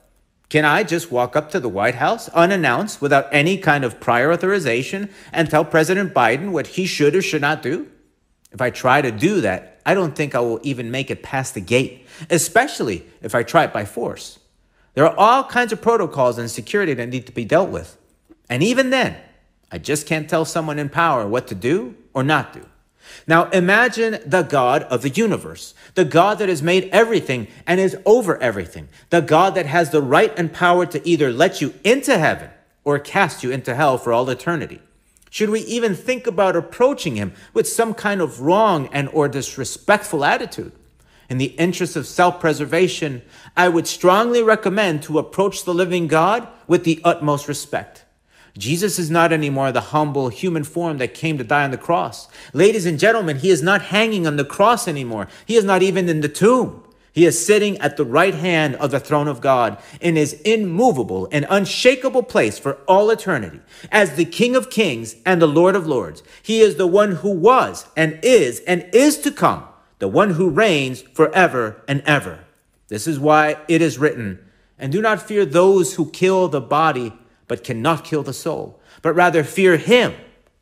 Can 0.49 0.65
I 0.65 0.83
just 0.83 1.11
walk 1.11 1.37
up 1.37 1.51
to 1.51 1.61
the 1.61 1.69
White 1.69 1.97
House 1.97 2.29
unannounced 2.31 3.03
without 3.03 3.29
any 3.31 3.59
kind 3.59 3.85
of 3.85 4.01
prior 4.01 4.33
authorization 4.33 5.11
and 5.31 5.51
tell 5.51 5.65
President 5.65 6.15
Biden 6.15 6.53
what 6.53 6.69
he 6.69 6.87
should 6.87 7.15
or 7.15 7.21
should 7.21 7.43
not 7.43 7.63
do? 7.63 7.89
If 8.51 8.63
I 8.63 8.71
try 8.71 9.03
to 9.03 9.11
do 9.11 9.43
that, 9.43 9.81
I 9.85 9.93
don't 9.93 10.17
think 10.17 10.35
I 10.35 10.41
will 10.41 10.61
even 10.63 10.91
make 10.91 11.11
it 11.11 11.23
past 11.23 11.55
the 11.55 11.61
gate, 11.61 12.07
especially 12.31 13.05
if 13.21 13.35
I 13.35 13.43
try 13.43 13.65
it 13.65 13.75
by 13.75 13.85
force. 13.85 14.39
There 14.95 15.07
are 15.07 15.17
all 15.17 15.45
kinds 15.45 15.73
of 15.73 15.83
protocols 15.83 16.39
and 16.39 16.51
security 16.51 16.95
that 16.95 17.09
need 17.09 17.27
to 17.27 17.33
be 17.33 17.45
dealt 17.45 17.69
with. 17.69 17.99
And 18.49 18.63
even 18.63 18.89
then, 18.89 19.17
I 19.71 19.77
just 19.77 20.07
can't 20.07 20.31
tell 20.31 20.47
someone 20.47 20.79
in 20.79 20.89
power 20.89 21.29
what 21.29 21.47
to 21.49 21.55
do 21.55 21.95
or 22.15 22.25
not 22.25 22.55
do. 22.55 22.65
Now 23.27 23.51
imagine 23.51 24.19
the 24.25 24.43
God 24.43 24.85
of 24.85 25.03
the 25.03 25.09
universe, 25.09 25.75
the 25.95 26.05
God 26.05 26.39
that 26.39 26.49
has 26.49 26.63
made 26.63 26.89
everything 26.93 27.49
and 27.67 27.81
is 27.81 27.97
over 28.07 28.41
everything, 28.43 28.89
the 29.11 29.21
God 29.21 29.55
that 29.55 29.67
has 29.67 29.91
the 29.91 30.03
right 30.03 30.33
and 30.37 30.53
power 30.53 30.87
to 30.87 31.07
either 31.09 31.33
let 31.33 31.61
you 31.61 31.75
into 31.85 32.19
heaven 32.19 32.51
or 32.85 32.99
cast 32.99 33.43
you 33.43 33.51
into 33.51 33.75
hell 33.75 33.99
for 33.99 34.13
all 34.13 34.29
eternity. 34.31 34.81
Should 35.31 35.51
we 35.51 35.61
even 35.61 35.95
think 35.95 36.27
about 36.27 36.57
approaching 36.57 37.17
him 37.17 37.35
with 37.53 37.69
some 37.69 37.93
kind 37.93 38.21
of 38.21 38.41
wrong 38.41 38.89
and 38.93 39.09
or 39.11 39.29
disrespectful 39.29 40.25
attitude? 40.25 40.73
In 41.29 41.37
the 41.37 41.53
interest 41.59 41.97
of 41.97 42.07
self-preservation, 42.07 43.21
I 43.55 43.69
would 43.69 43.87
strongly 43.87 44.43
recommend 44.43 45.03
to 45.03 45.19
approach 45.19 45.65
the 45.65 45.75
living 45.75 46.07
God 46.07 46.49
with 46.67 46.85
the 46.85 47.03
utmost 47.05 47.47
respect. 47.47 48.05
Jesus 48.59 48.99
is 48.99 49.11
not 49.11 49.33
anymore 49.33 49.73
the 49.73 49.81
humble 49.81 50.29
human 50.29 50.65
form 50.65 50.99
that 50.99 51.15
came 51.15 51.39
to 51.39 51.45
die 51.45 51.65
on 51.65 51.71
the 51.71 51.79
cross. 51.79 52.29
Ladies 52.53 52.85
and 52.85 52.99
gentlemen, 52.99 53.39
he 53.39 53.51
is 53.51 53.63
not 53.63 53.83
hanging 53.83 54.27
on 54.27 54.37
the 54.37 54.45
cross 54.45 54.89
anymore. 54.89 55.29
He 55.47 55.57
is 55.57 55.65
not 55.65 55.81
even 55.81 56.09
in 56.09 56.21
the 56.21 56.29
tomb. 56.29 56.83
He 57.13 57.25
is 57.25 57.45
sitting 57.45 57.79
at 57.79 57.97
the 57.97 58.05
right 58.05 58.35
hand 58.35 58.77
of 58.77 58.91
the 58.91 59.01
throne 59.01 59.27
of 59.27 59.41
God 59.41 59.79
in 60.01 60.17
his 60.17 60.35
immovable 60.43 61.29
and 61.33 61.47
unshakable 61.51 62.23
place 62.25 62.59
for 62.59 62.75
all 62.87 63.11
eternity. 63.11 63.61
As 63.91 64.15
the 64.15 64.25
King 64.25 64.55
of 64.55 64.71
kings 64.71 65.17
and 65.25 65.41
the 65.41 65.49
Lord 65.49 65.75
of 65.75 65.87
lords, 65.87 66.23
he 66.43 66.61
is 66.61 66.77
the 66.77 66.87
one 66.87 67.17
who 67.17 67.31
was 67.31 67.87
and 67.97 68.21
is 68.23 68.61
and 68.69 68.89
is 68.93 69.19
to 69.19 69.33
come, 69.33 69.65
the 69.99 70.09
one 70.09 70.31
who 70.31 70.49
reigns 70.49 71.03
forever 71.03 71.83
and 71.89 72.03
ever. 72.03 72.45
This 72.89 73.07
is 73.07 73.19
why 73.19 73.57
it 73.69 73.83
is 73.83 73.99
written, 73.99 74.39
and 74.79 74.93
do 74.93 75.03
not 75.03 75.21
fear 75.21 75.45
those 75.45 75.95
who 75.95 76.11
kill 76.11 76.49
the 76.49 76.61
body, 76.61 77.13
but 77.49 77.65
cannot 77.65 78.05
kill 78.05 78.23
the 78.23 78.33
soul, 78.33 78.81
but 79.03 79.15
rather 79.15 79.43
fear 79.43 79.77
him 79.77 80.15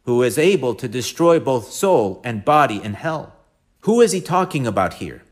who 0.05 0.23
is 0.23 0.39
able 0.39 0.75
to 0.77 0.89
destroy 0.89 1.39
both 1.39 1.73
soul 1.73 2.21
and 2.25 2.45
body 2.45 2.83
in 2.83 2.95
hell. 2.95 3.35
Who 3.81 4.01
is 4.01 4.13
he 4.13 4.21
talking 4.21 4.67
about 4.67 4.95
here? 4.95 5.23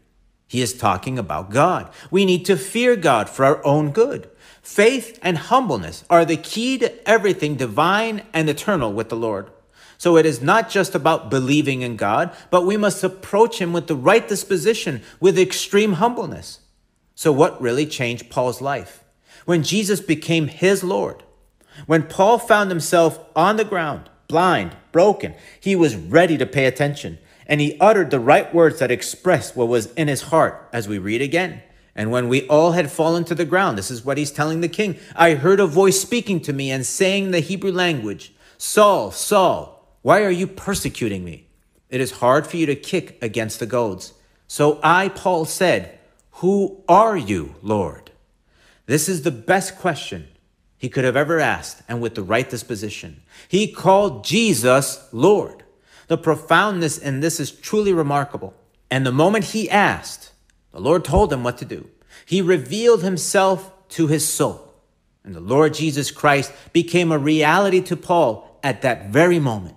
He 0.46 0.60
is 0.60 0.74
talking 0.74 1.18
about 1.18 1.50
God. 1.50 1.90
We 2.10 2.24
need 2.24 2.44
to 2.44 2.56
fear 2.56 2.96
God 2.96 3.30
for 3.30 3.44
our 3.44 3.64
own 3.64 3.92
good. 3.92 4.28
Faith 4.62 5.18
and 5.22 5.36
humbleness 5.36 6.04
are 6.08 6.24
the 6.24 6.36
key 6.36 6.78
to 6.78 7.08
everything 7.08 7.56
divine 7.56 8.22
and 8.32 8.48
eternal 8.48 8.92
with 8.92 9.08
the 9.08 9.16
Lord. 9.16 9.50
So 9.98 10.16
it 10.16 10.26
is 10.26 10.40
not 10.40 10.70
just 10.70 10.94
about 10.94 11.28
believing 11.28 11.82
in 11.82 11.96
God, 11.96 12.32
but 12.50 12.66
we 12.66 12.76
must 12.76 13.02
approach 13.02 13.60
Him 13.60 13.72
with 13.72 13.86
the 13.86 13.96
right 13.96 14.26
disposition, 14.26 15.02
with 15.18 15.38
extreme 15.38 15.94
humbleness. 15.94 16.60
So, 17.16 17.32
what 17.32 17.60
really 17.60 17.86
changed 17.86 18.30
Paul's 18.30 18.60
life? 18.60 19.02
When 19.46 19.64
Jesus 19.64 20.00
became 20.00 20.46
his 20.46 20.84
Lord, 20.84 21.23
when 21.86 22.04
Paul 22.04 22.38
found 22.38 22.70
himself 22.70 23.18
on 23.34 23.56
the 23.56 23.64
ground, 23.64 24.08
blind, 24.28 24.76
broken, 24.92 25.34
he 25.60 25.76
was 25.76 25.96
ready 25.96 26.38
to 26.38 26.46
pay 26.46 26.66
attention, 26.66 27.18
and 27.46 27.60
he 27.60 27.78
uttered 27.78 28.10
the 28.10 28.20
right 28.20 28.52
words 28.54 28.78
that 28.78 28.90
expressed 28.90 29.56
what 29.56 29.68
was 29.68 29.92
in 29.94 30.08
his 30.08 30.22
heart, 30.22 30.68
as 30.72 30.88
we 30.88 30.98
read 30.98 31.20
again. 31.20 31.62
And 31.94 32.10
when 32.10 32.28
we 32.28 32.46
all 32.48 32.72
had 32.72 32.90
fallen 32.90 33.24
to 33.24 33.34
the 33.34 33.44
ground, 33.44 33.78
this 33.78 33.90
is 33.90 34.04
what 34.04 34.18
he's 34.18 34.32
telling 34.32 34.60
the 34.60 34.68
king 34.68 34.98
I 35.14 35.34
heard 35.34 35.60
a 35.60 35.66
voice 35.66 36.00
speaking 36.00 36.40
to 36.40 36.52
me 36.52 36.70
and 36.70 36.84
saying 36.84 37.30
the 37.30 37.40
Hebrew 37.40 37.70
language, 37.70 38.32
Saul, 38.58 39.10
Saul, 39.10 39.74
why 40.02 40.22
are 40.22 40.30
you 40.30 40.46
persecuting 40.46 41.24
me? 41.24 41.46
It 41.90 42.00
is 42.00 42.12
hard 42.12 42.46
for 42.46 42.56
you 42.56 42.66
to 42.66 42.74
kick 42.74 43.18
against 43.22 43.60
the 43.60 43.66
goads. 43.66 44.14
So 44.48 44.80
I, 44.82 45.08
Paul, 45.08 45.44
said, 45.44 45.98
Who 46.32 46.82
are 46.88 47.16
you, 47.16 47.54
Lord? 47.62 48.10
This 48.86 49.08
is 49.08 49.22
the 49.22 49.30
best 49.30 49.78
question 49.78 50.28
he 50.84 50.90
could 50.90 51.04
have 51.04 51.16
ever 51.16 51.40
asked, 51.40 51.80
and 51.88 52.02
with 52.02 52.14
the 52.14 52.22
right 52.22 52.50
disposition. 52.50 53.22
He 53.48 53.72
called 53.72 54.22
Jesus 54.22 55.08
Lord. 55.12 55.64
The 56.08 56.18
profoundness 56.18 56.98
in 56.98 57.20
this 57.20 57.40
is 57.40 57.50
truly 57.50 57.94
remarkable. 57.94 58.52
And 58.90 59.06
the 59.06 59.10
moment 59.10 59.46
he 59.46 59.70
asked, 59.70 60.32
the 60.72 60.82
Lord 60.82 61.02
told 61.02 61.32
him 61.32 61.42
what 61.42 61.56
to 61.56 61.64
do. 61.64 61.88
He 62.26 62.42
revealed 62.42 63.02
himself 63.02 63.72
to 63.96 64.08
his 64.08 64.28
soul. 64.28 64.74
And 65.24 65.34
the 65.34 65.40
Lord 65.40 65.72
Jesus 65.72 66.10
Christ 66.10 66.52
became 66.74 67.10
a 67.10 67.16
reality 67.16 67.80
to 67.80 67.96
Paul 67.96 68.60
at 68.62 68.82
that 68.82 69.08
very 69.08 69.38
moment. 69.38 69.76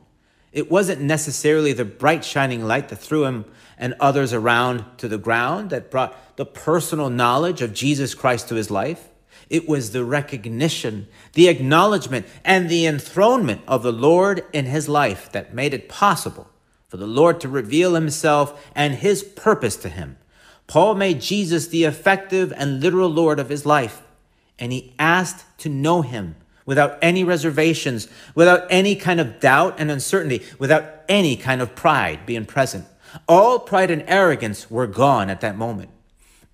It 0.52 0.70
wasn't 0.70 1.00
necessarily 1.00 1.72
the 1.72 1.86
bright 1.86 2.26
shining 2.26 2.66
light 2.66 2.90
that 2.90 2.98
threw 2.98 3.24
him 3.24 3.46
and 3.78 3.96
others 4.02 4.34
around 4.34 4.84
to 4.98 5.08
the 5.08 5.18
ground 5.18 5.70
that 5.70 5.90
brought 5.90 6.36
the 6.36 6.46
personal 6.46 7.10
knowledge 7.10 7.62
of 7.62 7.74
Jesus 7.74 8.14
Christ 8.14 8.50
to 8.50 8.56
his 8.56 8.70
life. 8.70 9.08
It 9.50 9.68
was 9.68 9.92
the 9.92 10.04
recognition, 10.04 11.08
the 11.34 11.48
acknowledgement, 11.48 12.26
and 12.44 12.70
the 12.70 12.86
enthronement 12.86 13.62
of 13.68 13.84
the 13.84 13.94
Lord 13.94 14.44
in 14.54 14.66
his 14.66 14.90
life 14.90 15.32
that 15.32 15.54
made 15.54 15.74
it 15.74 15.90
possible 15.90 16.50
for 16.88 16.98
the 16.98 17.08
Lord 17.08 17.40
to 17.42 17.50
reveal 17.50 17.96
himself 17.96 18.66
and 18.76 18.96
his 18.96 19.24
purpose 19.24 19.76
to 19.78 19.90
him. 19.90 20.18
Paul 20.68 20.96
made 20.96 21.22
Jesus 21.22 21.68
the 21.68 21.86
effective 21.86 22.54
and 22.56 22.82
literal 22.82 23.10
Lord 23.10 23.40
of 23.40 23.50
his 23.50 23.66
life, 23.66 24.02
and 24.60 24.72
he 24.72 24.94
asked 25.00 25.46
to 25.60 25.70
know 25.70 26.02
him 26.02 26.36
without 26.66 26.98
any 27.02 27.24
reservations, 27.24 28.10
without 28.36 28.68
any 28.70 28.96
kind 28.96 29.20
of 29.20 29.40
doubt 29.40 29.76
and 29.80 29.90
uncertainty, 29.90 30.44
without 30.60 30.84
any 31.08 31.38
kind 31.38 31.62
of 31.62 31.76
pride 31.76 32.26
being 32.26 32.46
present. 32.46 32.86
All 33.28 33.60
pride 33.60 33.90
and 33.90 34.04
arrogance 34.08 34.70
were 34.70 34.88
gone 34.88 35.30
at 35.30 35.42
that 35.42 35.58
moment. 35.58 35.90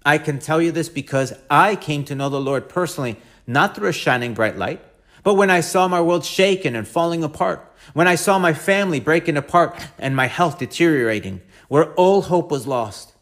I 0.06 0.18
can 0.18 0.40
tell 0.40 0.62
you 0.62 0.72
this 0.72 0.90
because 0.90 1.34
I 1.50 1.76
came 1.76 2.04
to 2.06 2.16
know 2.16 2.30
the 2.30 2.42
Lord 2.42 2.70
personally, 2.70 3.18
not 3.48 3.76
through 3.76 3.90
a 3.90 3.94
shining 3.94 4.34
bright 4.34 4.58
light, 4.58 4.82
but 5.24 5.36
when 5.36 5.50
I 5.50 5.62
saw 5.62 5.88
my 5.88 6.02
world 6.02 6.26
shaken 6.26 6.76
and 6.76 6.88
falling 6.88 7.24
apart, 7.24 7.74
when 7.94 8.08
I 8.08 8.16
saw 8.16 8.38
my 8.38 8.54
family 8.54 9.00
breaking 9.00 9.38
apart 9.38 9.80
and 9.98 10.16
my 10.16 10.28
health 10.28 10.60
deteriorating, 10.60 11.42
where 11.70 11.94
all 11.94 12.24
hope 12.24 12.52
was 12.52 12.68
lost. 12.68 13.14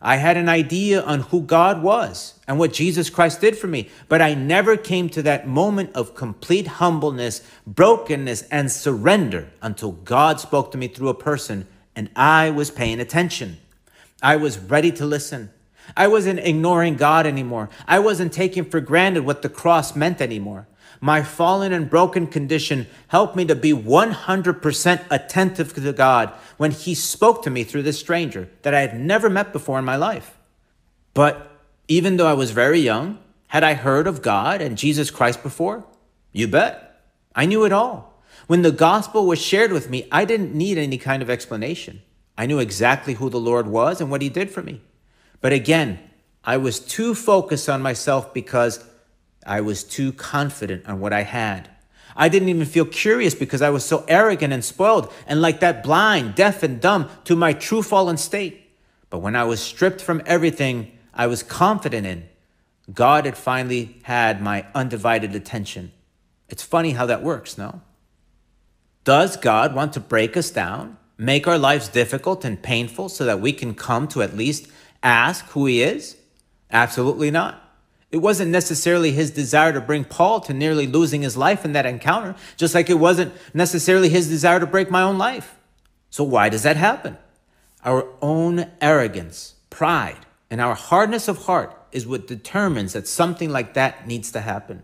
I 0.00 0.16
had 0.16 0.36
an 0.36 0.48
idea 0.48 1.02
on 1.02 1.20
who 1.20 1.42
God 1.42 1.82
was 1.82 2.38
and 2.46 2.56
what 2.56 2.72
Jesus 2.72 3.10
Christ 3.10 3.40
did 3.40 3.58
for 3.58 3.66
me, 3.66 3.90
but 4.08 4.22
I 4.22 4.34
never 4.34 4.76
came 4.76 5.08
to 5.10 5.22
that 5.22 5.48
moment 5.48 5.90
of 5.94 6.14
complete 6.14 6.68
humbleness, 6.68 7.42
brokenness, 7.66 8.42
and 8.42 8.70
surrender 8.70 9.48
until 9.60 9.90
God 9.90 10.38
spoke 10.38 10.70
to 10.70 10.78
me 10.78 10.86
through 10.86 11.08
a 11.08 11.14
person 11.14 11.66
and 11.96 12.10
I 12.14 12.50
was 12.50 12.70
paying 12.70 13.00
attention. 13.00 13.58
I 14.22 14.36
was 14.36 14.56
ready 14.56 14.92
to 14.92 15.04
listen. 15.04 15.50
I 15.96 16.08
wasn't 16.08 16.40
ignoring 16.40 16.96
God 16.96 17.26
anymore. 17.26 17.68
I 17.86 17.98
wasn't 17.98 18.32
taking 18.32 18.64
for 18.64 18.80
granted 18.80 19.24
what 19.24 19.42
the 19.42 19.48
cross 19.48 19.96
meant 19.96 20.20
anymore. 20.20 20.68
My 21.00 21.22
fallen 21.22 21.72
and 21.72 21.88
broken 21.88 22.26
condition 22.26 22.86
helped 23.08 23.36
me 23.36 23.44
to 23.46 23.54
be 23.54 23.72
100% 23.72 25.04
attentive 25.10 25.74
to 25.74 25.92
God 25.92 26.32
when 26.56 26.72
He 26.72 26.94
spoke 26.94 27.42
to 27.44 27.50
me 27.50 27.64
through 27.64 27.82
this 27.82 27.98
stranger 27.98 28.48
that 28.62 28.74
I 28.74 28.80
had 28.80 28.98
never 28.98 29.30
met 29.30 29.52
before 29.52 29.78
in 29.78 29.84
my 29.84 29.96
life. 29.96 30.36
But 31.14 31.50
even 31.86 32.16
though 32.16 32.26
I 32.26 32.34
was 32.34 32.50
very 32.50 32.80
young, 32.80 33.18
had 33.48 33.64
I 33.64 33.74
heard 33.74 34.06
of 34.06 34.22
God 34.22 34.60
and 34.60 34.76
Jesus 34.76 35.10
Christ 35.10 35.42
before? 35.42 35.84
You 36.32 36.48
bet. 36.48 37.02
I 37.34 37.46
knew 37.46 37.64
it 37.64 37.72
all. 37.72 38.22
When 38.46 38.62
the 38.62 38.72
gospel 38.72 39.26
was 39.26 39.40
shared 39.40 39.72
with 39.72 39.88
me, 39.88 40.08
I 40.10 40.24
didn't 40.24 40.54
need 40.54 40.78
any 40.78 40.98
kind 40.98 41.22
of 41.22 41.30
explanation. 41.30 42.02
I 42.36 42.46
knew 42.46 42.58
exactly 42.58 43.14
who 43.14 43.30
the 43.30 43.40
Lord 43.40 43.66
was 43.66 44.00
and 44.00 44.10
what 44.10 44.22
He 44.22 44.28
did 44.28 44.50
for 44.50 44.62
me. 44.62 44.80
But 45.40 45.52
again, 45.52 45.98
I 46.44 46.56
was 46.56 46.80
too 46.80 47.14
focused 47.14 47.68
on 47.68 47.82
myself 47.82 48.32
because 48.32 48.84
I 49.46 49.60
was 49.60 49.84
too 49.84 50.12
confident 50.12 50.86
on 50.86 51.00
what 51.00 51.12
I 51.12 51.22
had. 51.22 51.70
I 52.16 52.28
didn't 52.28 52.48
even 52.48 52.66
feel 52.66 52.84
curious 52.84 53.34
because 53.34 53.62
I 53.62 53.70
was 53.70 53.84
so 53.84 54.04
arrogant 54.08 54.52
and 54.52 54.64
spoiled 54.64 55.12
and 55.26 55.40
like 55.40 55.60
that 55.60 55.82
blind, 55.82 56.34
deaf, 56.34 56.62
and 56.62 56.80
dumb 56.80 57.08
to 57.24 57.36
my 57.36 57.52
true 57.52 57.82
fallen 57.82 58.16
state. 58.16 58.70
But 59.08 59.20
when 59.20 59.36
I 59.36 59.44
was 59.44 59.60
stripped 59.60 60.00
from 60.00 60.22
everything 60.26 60.92
I 61.14 61.28
was 61.28 61.42
confident 61.42 62.06
in, 62.06 62.28
God 62.92 63.24
had 63.24 63.36
finally 63.36 64.00
had 64.02 64.42
my 64.42 64.66
undivided 64.74 65.34
attention. 65.34 65.92
It's 66.48 66.62
funny 66.62 66.92
how 66.92 67.06
that 67.06 67.22
works, 67.22 67.56
no? 67.56 67.82
Does 69.04 69.36
God 69.36 69.74
want 69.74 69.92
to 69.92 70.00
break 70.00 70.36
us 70.36 70.50
down, 70.50 70.96
make 71.16 71.46
our 71.46 71.58
lives 71.58 71.88
difficult 71.88 72.44
and 72.44 72.62
painful 72.62 73.08
so 73.08 73.24
that 73.24 73.40
we 73.40 73.52
can 73.52 73.74
come 73.74 74.08
to 74.08 74.22
at 74.22 74.36
least 74.36 74.68
ask 75.02 75.44
who 75.50 75.66
He 75.66 75.82
is? 75.82 76.16
Absolutely 76.70 77.30
not. 77.30 77.64
It 78.10 78.18
wasn't 78.18 78.50
necessarily 78.50 79.12
his 79.12 79.30
desire 79.30 79.72
to 79.72 79.80
bring 79.82 80.04
Paul 80.04 80.40
to 80.40 80.54
nearly 80.54 80.86
losing 80.86 81.20
his 81.20 81.36
life 81.36 81.64
in 81.64 81.72
that 81.72 81.84
encounter, 81.84 82.34
just 82.56 82.74
like 82.74 82.88
it 82.88 82.94
wasn't 82.94 83.34
necessarily 83.52 84.08
his 84.08 84.28
desire 84.28 84.60
to 84.60 84.66
break 84.66 84.90
my 84.90 85.02
own 85.02 85.18
life. 85.18 85.56
So, 86.08 86.24
why 86.24 86.48
does 86.48 86.62
that 86.62 86.76
happen? 86.76 87.18
Our 87.84 88.08
own 88.22 88.70
arrogance, 88.80 89.56
pride, 89.68 90.24
and 90.50 90.60
our 90.60 90.74
hardness 90.74 91.28
of 91.28 91.44
heart 91.44 91.76
is 91.92 92.06
what 92.06 92.26
determines 92.26 92.94
that 92.94 93.06
something 93.06 93.50
like 93.50 93.74
that 93.74 94.06
needs 94.06 94.32
to 94.32 94.40
happen. 94.40 94.82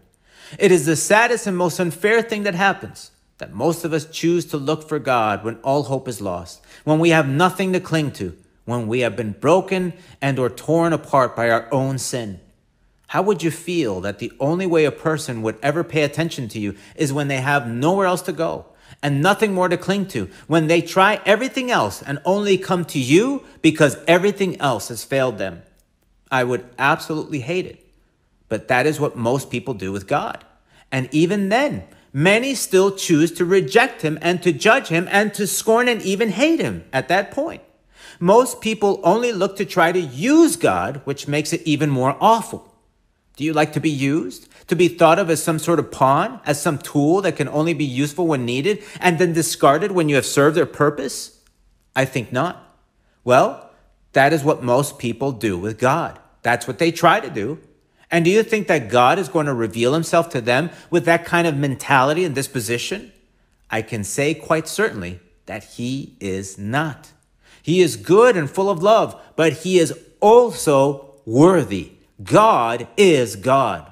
It 0.59 0.71
is 0.71 0.85
the 0.85 0.97
saddest 0.97 1.47
and 1.47 1.57
most 1.57 1.81
unfair 1.81 2.21
thing 2.21 2.43
that 2.43 2.55
happens 2.55 3.11
that 3.39 3.53
most 3.53 3.85
of 3.85 3.93
us 3.93 4.05
choose 4.05 4.45
to 4.45 4.57
look 4.57 4.89
for 4.89 4.99
God 4.99 5.43
when 5.43 5.57
all 5.57 5.85
hope 5.85 6.07
is 6.07 6.21
lost, 6.21 6.63
when 6.85 6.99
we 6.99 7.11
have 7.11 7.27
nothing 7.27 7.73
to 7.73 7.81
cling 7.81 8.13
to, 8.13 8.37
when 8.65 8.87
we 8.87 9.01
have 9.01 9.17
been 9.17 9.33
broken 9.33 9.93
and 10.21 10.39
or 10.39 10.49
torn 10.49 10.93
apart 10.93 11.37
by 11.37 11.51
our 11.51 11.69
own 11.73 11.99
sin. 11.99 12.41
How 13.09 13.23
would 13.23 13.43
you 13.43 13.51
feel 13.51 14.01
that 14.01 14.19
the 14.19 14.33
only 14.41 14.67
way 14.67 14.85
a 14.85 14.91
person 14.91 15.43
would 15.43 15.59
ever 15.63 15.85
pay 15.85 16.03
attention 16.03 16.49
to 16.49 16.59
you 16.59 16.75
is 16.97 17.13
when 17.13 17.29
they 17.29 17.41
have 17.41 17.69
nowhere 17.69 18.07
else 18.07 18.23
to 18.23 18.33
go 18.33 18.67
and 19.03 19.23
nothing 19.23 19.53
more 19.53 19.69
to 19.69 19.77
cling 19.77 20.07
to, 20.07 20.29
when 20.47 20.67
they 20.67 20.81
try 20.81 21.21
everything 21.27 21.71
else 21.71 22.03
and 22.03 22.21
only 22.25 22.57
come 22.57 22.85
to 22.87 22.99
you 22.99 23.45
because 23.61 23.99
everything 24.07 24.61
else 24.61 24.89
has 24.89 25.05
failed 25.05 25.39
them? 25.39 25.63
I 26.31 26.43
would 26.45 26.65
absolutely 26.79 27.41
hate 27.41 27.67
it. 27.67 27.87
But 28.49 28.69
that 28.69 28.87
is 28.87 28.99
what 29.01 29.17
most 29.17 29.51
people 29.51 29.75
do 29.75 29.93
with 29.93 30.07
God. 30.07 30.45
And 30.91 31.09
even 31.13 31.49
then, 31.49 31.85
many 32.13 32.55
still 32.55 32.97
choose 32.97 33.33
to 33.33 33.45
reject 33.45 34.03
him 34.03 34.19
and 34.23 34.43
to 34.43 34.53
judge 34.53 34.89
him 34.89 35.07
and 35.11 35.35
to 35.35 35.47
scorn 35.47 35.89
and 35.89 36.01
even 36.03 36.31
hate 36.31 36.61
him 36.61 36.85
at 36.93 37.09
that 37.09 37.31
point. 37.31 37.63
Most 38.25 38.63
people 38.63 39.03
only 39.05 39.33
look 39.33 39.55
to 39.57 39.67
try 39.67 39.93
to 39.93 40.01
use 40.01 40.57
God, 40.57 41.03
which 41.05 41.29
makes 41.29 41.53
it 41.53 41.61
even 41.67 41.91
more 41.91 42.17
awful. 42.23 42.75
Do 43.37 43.45
you 43.45 43.53
like 43.53 43.75
to 43.75 43.81
be 43.81 43.91
used? 43.91 44.49
To 44.69 44.75
be 44.75 44.89
thought 44.89 45.19
of 45.19 45.29
as 45.29 45.43
some 45.43 45.59
sort 45.59 45.79
of 45.79 45.93
pawn, 45.93 46.41
as 46.47 46.59
some 46.59 46.79
tool 46.79 47.21
that 47.21 47.37
can 47.37 47.51
only 47.51 47.75
be 47.75 47.85
useful 47.85 48.27
when 48.27 48.47
needed 48.47 48.83
and 48.99 49.19
then 49.19 49.35
discarded 49.35 49.93
when 49.93 50.09
you 50.09 50.15
have 50.15 50.25
served 50.25 50.57
their 50.57 50.65
purpose? 50.65 51.39
I 51.95 52.07
think 52.07 52.33
not. 52.33 52.79
Well, 53.25 53.69
that 54.15 54.33
is 54.33 54.43
what 54.43 54.63
most 54.63 54.99
people 54.99 55.31
do 55.31 55.59
with 55.59 55.79
God. 55.79 56.19
That's 56.41 56.67
what 56.67 56.79
they 56.79 56.93
try 56.93 57.21
to 57.21 57.29
do. 57.29 57.59
And 58.11 58.25
do 58.25 58.31
you 58.31 58.43
think 58.43 58.69
that 58.69 58.89
God 58.89 59.19
is 59.19 59.29
going 59.29 59.45
to 59.45 59.53
reveal 59.53 59.93
himself 59.93 60.31
to 60.31 60.41
them 60.41 60.71
with 60.89 61.05
that 61.05 61.27
kind 61.27 61.47
of 61.47 61.59
mentality 61.59 62.25
and 62.25 62.35
disposition? 62.35 63.13
I 63.69 63.83
can 63.83 64.03
say 64.03 64.33
quite 64.33 64.67
certainly 64.67 65.21
that 65.45 65.65
he 65.65 66.17
is 66.21 66.57
not. 66.57 67.11
He 67.65 67.81
is 67.81 67.97
good 67.97 68.37
and 68.37 68.49
full 68.51 68.69
of 68.69 68.83
love, 68.83 69.19
but 69.37 69.55
he 69.65 69.79
is 69.79 69.99
also 70.21 71.15
worthy. 71.25 71.93
God 72.23 72.87
is 72.99 73.37
God. 73.37 73.91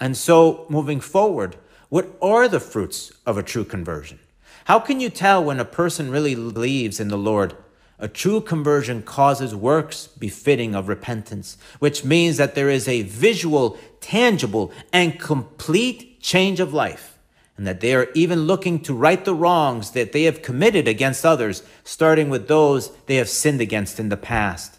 And 0.00 0.16
so, 0.16 0.66
moving 0.68 0.98
forward, 0.98 1.54
what 1.90 2.08
are 2.20 2.48
the 2.48 2.58
fruits 2.58 3.12
of 3.24 3.38
a 3.38 3.42
true 3.44 3.64
conversion? 3.64 4.18
How 4.64 4.80
can 4.80 4.98
you 4.98 5.10
tell 5.10 5.44
when 5.44 5.60
a 5.60 5.64
person 5.64 6.10
really 6.10 6.34
believes 6.34 6.98
in 6.98 7.06
the 7.06 7.16
Lord? 7.16 7.54
A 8.00 8.08
true 8.08 8.40
conversion 8.40 9.02
causes 9.02 9.54
works 9.54 10.08
befitting 10.08 10.74
of 10.74 10.88
repentance, 10.88 11.56
which 11.78 12.04
means 12.04 12.36
that 12.36 12.56
there 12.56 12.68
is 12.68 12.88
a 12.88 13.02
visual, 13.02 13.78
tangible, 14.00 14.72
and 14.92 15.20
complete 15.20 16.20
change 16.20 16.58
of 16.58 16.74
life, 16.74 17.11
and 17.56 17.66
that 17.66 17.80
they 17.80 17.94
are 17.94 18.08
even 18.14 18.40
looking 18.40 18.80
to 18.80 18.94
right 18.94 19.24
the 19.24 19.34
wrongs 19.34 19.90
that 19.90 20.12
they 20.12 20.24
have 20.24 20.42
committed 20.42 20.88
against 20.88 21.24
others, 21.24 21.62
starting 21.84 22.30
with 22.30 22.48
those 22.48 22.90
they 23.06 23.16
have 23.16 23.28
sinned 23.28 23.60
against 23.60 24.00
in 24.00 24.08
the 24.08 24.16
past. 24.16 24.78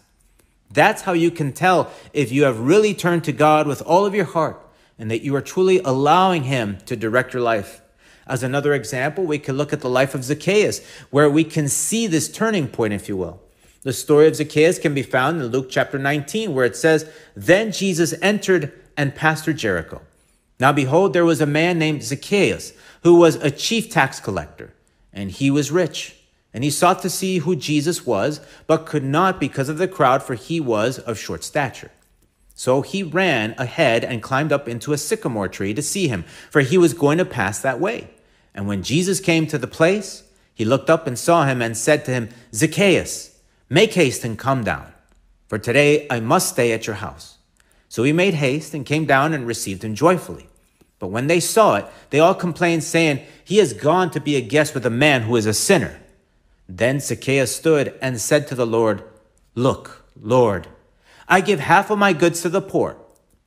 That's 0.70 1.02
how 1.02 1.12
you 1.12 1.30
can 1.30 1.52
tell 1.52 1.90
if 2.12 2.32
you 2.32 2.44
have 2.44 2.58
really 2.58 2.94
turned 2.94 3.24
to 3.24 3.32
God 3.32 3.66
with 3.66 3.80
all 3.82 4.04
of 4.04 4.14
your 4.14 4.24
heart 4.24 4.60
and 4.98 5.10
that 5.10 5.22
you 5.22 5.34
are 5.36 5.40
truly 5.40 5.78
allowing 5.80 6.44
Him 6.44 6.78
to 6.86 6.96
direct 6.96 7.32
your 7.32 7.42
life. 7.42 7.80
As 8.26 8.42
another 8.42 8.72
example, 8.72 9.24
we 9.24 9.38
can 9.38 9.56
look 9.56 9.72
at 9.72 9.80
the 9.80 9.88
life 9.88 10.14
of 10.14 10.24
Zacchaeus, 10.24 10.84
where 11.10 11.28
we 11.28 11.44
can 11.44 11.68
see 11.68 12.06
this 12.06 12.30
turning 12.30 12.68
point, 12.68 12.94
if 12.94 13.08
you 13.08 13.16
will. 13.16 13.40
The 13.82 13.92
story 13.92 14.26
of 14.26 14.36
Zacchaeus 14.36 14.78
can 14.78 14.94
be 14.94 15.02
found 15.02 15.40
in 15.40 15.48
Luke 15.48 15.68
chapter 15.68 15.98
19, 15.98 16.54
where 16.54 16.64
it 16.64 16.74
says, 16.74 17.08
Then 17.36 17.70
Jesus 17.70 18.14
entered 18.22 18.72
and 18.96 19.14
passed 19.14 19.44
through 19.44 19.54
Jericho. 19.54 20.00
Now 20.60 20.72
behold, 20.72 21.12
there 21.12 21.24
was 21.24 21.40
a 21.40 21.46
man 21.46 21.78
named 21.78 22.02
Zacchaeus, 22.02 22.72
who 23.02 23.16
was 23.16 23.36
a 23.36 23.50
chief 23.50 23.90
tax 23.90 24.20
collector, 24.20 24.72
and 25.12 25.30
he 25.30 25.50
was 25.50 25.70
rich. 25.70 26.16
And 26.52 26.62
he 26.62 26.70
sought 26.70 27.02
to 27.02 27.10
see 27.10 27.38
who 27.38 27.56
Jesus 27.56 28.06
was, 28.06 28.40
but 28.68 28.86
could 28.86 29.02
not 29.02 29.40
because 29.40 29.68
of 29.68 29.78
the 29.78 29.88
crowd, 29.88 30.22
for 30.22 30.34
he 30.34 30.60
was 30.60 31.00
of 31.00 31.18
short 31.18 31.42
stature. 31.42 31.90
So 32.54 32.82
he 32.82 33.02
ran 33.02 33.56
ahead 33.58 34.04
and 34.04 34.22
climbed 34.22 34.52
up 34.52 34.68
into 34.68 34.92
a 34.92 34.98
sycamore 34.98 35.48
tree 35.48 35.74
to 35.74 35.82
see 35.82 36.06
him, 36.06 36.24
for 36.50 36.60
he 36.60 36.78
was 36.78 36.94
going 36.94 37.18
to 37.18 37.24
pass 37.24 37.58
that 37.60 37.80
way. 37.80 38.10
And 38.54 38.68
when 38.68 38.84
Jesus 38.84 39.18
came 39.18 39.48
to 39.48 39.58
the 39.58 39.66
place, 39.66 40.22
he 40.54 40.64
looked 40.64 40.88
up 40.88 41.08
and 41.08 41.18
saw 41.18 41.44
him 41.44 41.60
and 41.60 41.76
said 41.76 42.04
to 42.04 42.12
him, 42.12 42.28
Zacchaeus, 42.54 43.36
make 43.68 43.94
haste 43.94 44.24
and 44.24 44.38
come 44.38 44.62
down, 44.62 44.92
for 45.48 45.58
today 45.58 46.06
I 46.08 46.20
must 46.20 46.50
stay 46.50 46.70
at 46.70 46.86
your 46.86 46.96
house. 46.96 47.33
So 47.94 48.02
he 48.02 48.12
made 48.12 48.34
haste 48.34 48.74
and 48.74 48.84
came 48.84 49.04
down 49.04 49.32
and 49.32 49.46
received 49.46 49.84
him 49.84 49.94
joyfully. 49.94 50.48
But 50.98 51.12
when 51.12 51.28
they 51.28 51.38
saw 51.38 51.76
it, 51.76 51.86
they 52.10 52.18
all 52.18 52.34
complained, 52.34 52.82
saying, 52.82 53.20
He 53.44 53.58
has 53.58 53.72
gone 53.72 54.10
to 54.10 54.20
be 54.20 54.34
a 54.34 54.40
guest 54.40 54.74
with 54.74 54.84
a 54.84 54.90
man 54.90 55.22
who 55.22 55.36
is 55.36 55.46
a 55.46 55.54
sinner. 55.54 56.00
Then 56.68 56.98
Zacchaeus 56.98 57.54
stood 57.54 57.96
and 58.02 58.20
said 58.20 58.48
to 58.48 58.56
the 58.56 58.66
Lord, 58.66 59.04
Look, 59.54 60.04
Lord, 60.20 60.66
I 61.28 61.40
give 61.40 61.60
half 61.60 61.88
of 61.88 62.00
my 62.00 62.12
goods 62.12 62.42
to 62.42 62.48
the 62.48 62.60
poor, 62.60 62.96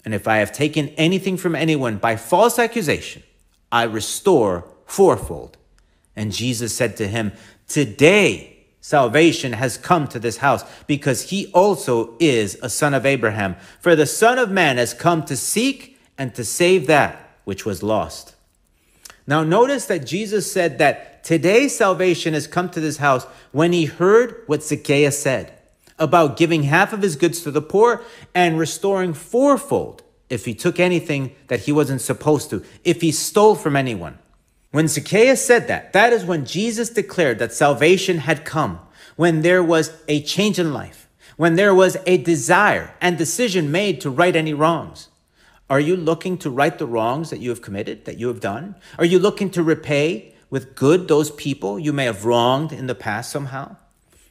and 0.06 0.14
if 0.14 0.30
I 0.30 0.38
have 0.38 0.54
taken 0.54 0.88
anything 0.96 1.36
from 1.36 1.54
anyone 1.54 1.98
by 1.98 2.16
false 2.16 2.58
accusation, 2.58 3.24
I 3.70 3.84
restore 3.84 4.64
fourfold. 4.86 5.58
And 6.16 6.32
Jesus 6.32 6.74
said 6.74 6.96
to 6.96 7.08
him, 7.10 7.34
Today 7.68 8.57
salvation 8.88 9.52
has 9.52 9.76
come 9.76 10.08
to 10.08 10.18
this 10.18 10.38
house, 10.38 10.64
because 10.88 11.30
he 11.30 11.48
also 11.48 12.16
is 12.20 12.58
a 12.62 12.70
son 12.70 12.94
of 12.94 13.06
Abraham. 13.06 13.54
For 13.82 13.98
the 13.98 14.06
Son 14.06 14.40
of 14.40 14.50
Man 14.50 14.78
has 14.78 14.94
come 14.94 15.26
to 15.26 15.36
seek 15.36 16.00
and 16.18 16.34
to 16.36 16.46
save 16.46 16.88
that 16.88 17.38
which 17.44 17.66
was 17.66 17.84
lost. 17.84 18.36
Now, 19.28 19.44
notice 19.44 19.88
that 19.88 20.06
Jesus 20.06 20.50
said 20.50 20.78
that 20.78 21.22
Today, 21.28 21.68
salvation 21.68 22.34
has 22.34 22.48
come 22.48 22.70
to 22.70 22.80
this 22.80 22.96
house 22.96 23.26
when 23.52 23.74
he 23.74 23.84
heard 23.84 24.44
what 24.46 24.64
Zacchaeus 24.64 25.20
said 25.20 25.52
about 26.00 26.38
giving 26.38 26.64
half 26.64 26.94
of 26.94 27.02
his 27.02 27.18
goods 27.18 27.42
to 27.42 27.52
the 27.52 27.62
poor 27.62 28.02
and 28.34 28.58
restoring 28.58 29.14
fourfold 29.14 30.04
if 30.30 30.46
he 30.46 30.54
took 30.54 30.80
anything 30.80 31.36
that 31.48 31.60
he 31.62 31.74
wasn't 31.74 32.00
supposed 32.00 32.50
to, 32.52 32.64
if 32.86 33.02
he 33.02 33.12
stole 33.12 33.56
from 33.56 33.76
anyone. 33.76 34.18
When 34.72 34.88
Zacchaeus 34.88 35.46
said 35.46 35.68
that, 35.68 35.94
that 35.94 36.12
is 36.12 36.26
when 36.26 36.46
Jesus 36.46 36.90
declared 36.90 37.40
that 37.40 37.54
salvation 37.54 38.20
had 38.20 38.46
come, 38.46 38.80
when 39.16 39.42
there 39.42 39.64
was 39.64 39.92
a 40.08 40.22
change 40.22 40.60
in 40.60 40.74
life, 40.74 41.08
when 41.38 41.56
there 41.56 41.74
was 41.74 41.98
a 42.06 42.18
desire 42.18 42.94
and 43.00 43.18
decision 43.18 43.72
made 43.72 44.02
to 44.02 44.10
right 44.10 44.36
any 44.36 44.54
wrongs. 44.54 45.10
Are 45.70 45.80
you 45.80 45.96
looking 45.96 46.38
to 46.40 46.50
right 46.50 46.78
the 46.78 46.86
wrongs 46.86 47.30
that 47.30 47.40
you 47.40 47.50
have 47.50 47.62
committed, 47.62 48.06
that 48.06 48.18
you 48.18 48.28
have 48.28 48.40
done? 48.40 48.76
Are 48.98 49.06
you 49.06 49.20
looking 49.20 49.50
to 49.52 49.64
repay 49.64 50.34
with 50.50 50.76
good 50.76 51.08
those 51.08 51.32
people 51.32 51.78
you 51.78 51.92
may 51.92 52.06
have 52.06 52.26
wronged 52.26 52.72
in 52.72 52.88
the 52.88 52.96
past 52.96 53.32
somehow? 53.32 53.76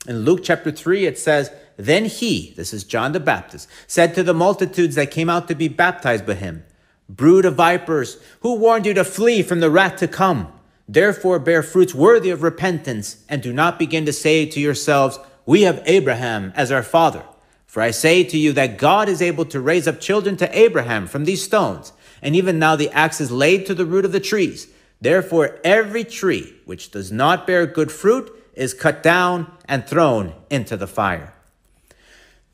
In 0.06 0.20
Luke 0.20 0.40
chapter 0.42 0.70
3, 0.70 1.06
it 1.06 1.18
says, 1.18 1.50
Then 1.76 2.04
he, 2.04 2.54
this 2.56 2.72
is 2.72 2.84
John 2.84 3.12
the 3.12 3.20
Baptist, 3.20 3.68
said 3.86 4.14
to 4.14 4.22
the 4.22 4.34
multitudes 4.34 4.94
that 4.94 5.10
came 5.10 5.28
out 5.28 5.48
to 5.48 5.54
be 5.54 5.68
baptized 5.68 6.24
by 6.24 6.34
him, 6.34 6.64
Brood 7.08 7.44
of 7.44 7.54
vipers, 7.54 8.18
who 8.40 8.56
warned 8.56 8.86
you 8.86 8.94
to 8.94 9.04
flee 9.04 9.42
from 9.42 9.60
the 9.60 9.70
wrath 9.70 9.96
to 9.96 10.08
come? 10.08 10.52
Therefore 10.88 11.38
bear 11.38 11.62
fruits 11.62 11.94
worthy 11.94 12.30
of 12.30 12.42
repentance, 12.42 13.24
and 13.28 13.42
do 13.42 13.52
not 13.52 13.78
begin 13.78 14.06
to 14.06 14.12
say 14.12 14.46
to 14.46 14.60
yourselves, 14.60 15.18
We 15.44 15.62
have 15.62 15.82
Abraham 15.86 16.52
as 16.56 16.72
our 16.72 16.82
father. 16.82 17.24
For 17.66 17.82
I 17.82 17.90
say 17.90 18.24
to 18.24 18.38
you 18.38 18.52
that 18.54 18.78
God 18.78 19.08
is 19.08 19.20
able 19.20 19.44
to 19.46 19.60
raise 19.60 19.86
up 19.86 20.00
children 20.00 20.36
to 20.38 20.58
Abraham 20.58 21.06
from 21.06 21.24
these 21.24 21.44
stones. 21.44 21.92
And 22.22 22.34
even 22.34 22.58
now 22.58 22.74
the 22.74 22.90
axe 22.90 23.20
is 23.20 23.30
laid 23.30 23.66
to 23.66 23.74
the 23.74 23.84
root 23.84 24.04
of 24.04 24.12
the 24.12 24.20
trees. 24.20 24.68
Therefore, 25.00 25.60
every 25.62 26.04
tree 26.04 26.54
which 26.64 26.90
does 26.90 27.12
not 27.12 27.46
bear 27.46 27.66
good 27.66 27.92
fruit 27.92 28.32
is 28.54 28.72
cut 28.72 29.02
down 29.02 29.52
and 29.66 29.86
thrown 29.86 30.34
into 30.50 30.76
the 30.76 30.86
fire. 30.86 31.34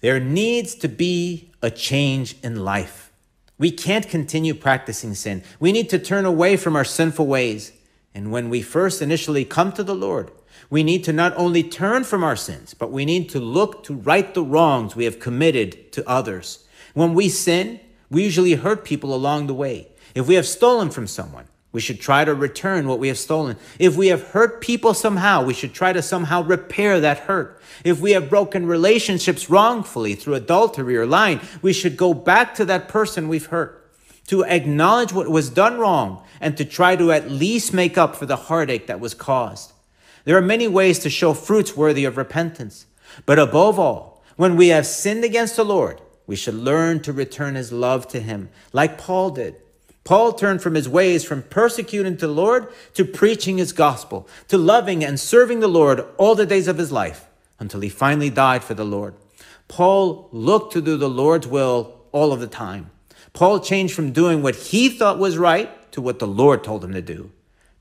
There 0.01 0.19
needs 0.19 0.75
to 0.77 0.89
be 0.89 1.53
a 1.63 1.71
change 1.71 2.37
in 2.43 2.65
life. 2.65 3.02
We 3.63 3.71
can't 3.71 4.09
continue 4.09 4.55
practicing 4.55 5.15
sin. 5.15 5.45
We 5.61 5.71
need 5.71 5.89
to 5.91 5.99
turn 6.01 6.25
away 6.25 6.57
from 6.57 6.75
our 6.75 6.85
sinful 6.85 7.29
ways. 7.29 7.71
And 8.13 8.33
when 8.33 8.51
we 8.51 8.61
first 8.61 9.01
initially 9.01 9.45
come 9.45 9.71
to 9.75 9.85
the 9.85 9.95
Lord, 9.95 10.33
we 10.69 10.83
need 10.83 11.05
to 11.05 11.13
not 11.13 11.33
only 11.37 11.63
turn 11.63 12.03
from 12.03 12.25
our 12.25 12.35
sins, 12.35 12.75
but 12.75 12.91
we 12.91 13.05
need 13.05 13.29
to 13.29 13.39
look 13.39 13.85
to 13.85 13.95
right 13.95 14.35
the 14.35 14.43
wrongs 14.43 14.97
we 14.97 15.05
have 15.05 15.21
committed 15.21 15.93
to 15.93 16.09
others. 16.09 16.67
When 16.95 17.15
we 17.15 17.29
sin, 17.29 17.79
we 18.11 18.25
usually 18.25 18.55
hurt 18.55 18.85
people 18.85 19.15
along 19.15 19.47
the 19.47 19.55
way. 19.55 19.87
If 20.13 20.27
we 20.27 20.35
have 20.35 20.47
stolen 20.49 20.91
from 20.91 21.07
someone, 21.07 21.47
we 21.73 21.81
should 21.81 22.01
try 22.01 22.25
to 22.25 22.35
return 22.35 22.87
what 22.87 22.99
we 22.99 23.09
have 23.09 23.19
stolen. 23.19 23.57
If 23.79 23.97
we 23.97 24.09
have 24.09 24.29
hurt 24.29 24.61
people 24.61 24.93
somehow, 24.93 25.43
we 25.43 25.55
should 25.55 25.73
try 25.73 25.93
to 25.93 26.03
somehow 26.03 26.43
repair 26.43 27.01
that 27.01 27.21
hurt. 27.21 27.61
If 27.83 28.01
we 28.01 28.13
have 28.13 28.29
broken 28.29 28.67
relationships 28.67 29.49
wrongfully 29.49 30.15
through 30.15 30.35
adultery 30.35 30.97
or 30.97 31.07
lying, 31.07 31.41
we 31.63 31.73
should 31.73 31.97
go 31.97 32.13
back 32.13 32.55
to 32.57 32.67
that 32.67 32.89
person 32.89 33.29
we've 33.29 33.47
hurt 33.47 33.79
to 34.27 34.45
acknowledge 34.45 35.13
what 35.13 35.29
was 35.29 35.51
done 35.51 35.79
wrong 35.79 36.23
and 36.41 36.57
to 36.57 36.65
try 36.65 36.95
to 36.97 37.11
at 37.11 37.31
least 37.31 37.73
make 37.73 37.99
up 37.99 38.17
for 38.17 38.27
the 38.27 38.37
heartache 38.37 38.87
that 38.87 39.01
was 39.01 39.15
caused. 39.15 39.73
There 40.25 40.37
are 40.37 40.43
many 40.43 40.69
ways 40.69 40.99
to 41.01 41.11
show 41.11 41.35
fruits 41.35 41.77
worthy 41.77 42.05
of 42.05 42.17
repentance. 42.17 42.87
But 43.27 43.39
above 43.39 43.79
all, 43.79 44.23
when 44.37 44.57
we 44.57 44.69
have 44.69 44.87
sinned 44.87 45.25
against 45.25 45.57
the 45.57 45.65
Lord, 45.65 46.01
we 46.27 46.37
should 46.37 46.55
learn 46.55 47.01
to 47.01 47.13
return 47.13 47.57
his 47.57 47.73
love 47.73 48.07
to 48.09 48.21
him, 48.21 48.51
like 48.73 48.99
Paul 48.99 49.31
did. 49.31 49.57
Paul 50.05 50.33
turned 50.33 50.63
from 50.63 50.75
his 50.75 50.89
ways 50.89 51.25
from 51.25 51.43
persecuting 51.43 52.17
the 52.17 52.29
Lord 52.29 52.73
to 52.95 53.05
preaching 53.05 53.59
his 53.59 53.73
gospel, 53.73 54.29
to 54.49 54.59
loving 54.59 55.05
and 55.05 55.19
serving 55.19 55.61
the 55.61 55.69
Lord 55.69 56.05
all 56.17 56.35
the 56.35 56.47
days 56.47 56.67
of 56.67 56.79
his 56.79 56.91
life 56.91 57.27
until 57.61 57.81
he 57.81 57.89
finally 57.89 58.31
died 58.31 58.65
for 58.65 58.75
the 58.75 58.85
Lord. 58.85 59.15
Paul 59.69 60.29
looked 60.33 60.73
to 60.73 60.83
do 60.83 60.97
the 60.97 61.09
Lord's 61.09 61.47
will 61.47 62.01
all 62.11 62.33
of 62.33 62.41
the 62.41 62.47
time. 62.49 62.91
Paul 63.33 63.61
changed 63.61 63.95
from 63.95 64.13
doing 64.13 64.43
what 64.43 64.57
he 64.57 64.89
thought 64.89 65.19
was 65.19 65.39
right 65.39 65.71
to 65.93 66.03
what 66.03 66.19
the 66.19 66.27
Lord 66.27 66.65
told 66.65 66.85
him 66.85 66.93
to 66.93 67.01
do. 67.01 67.31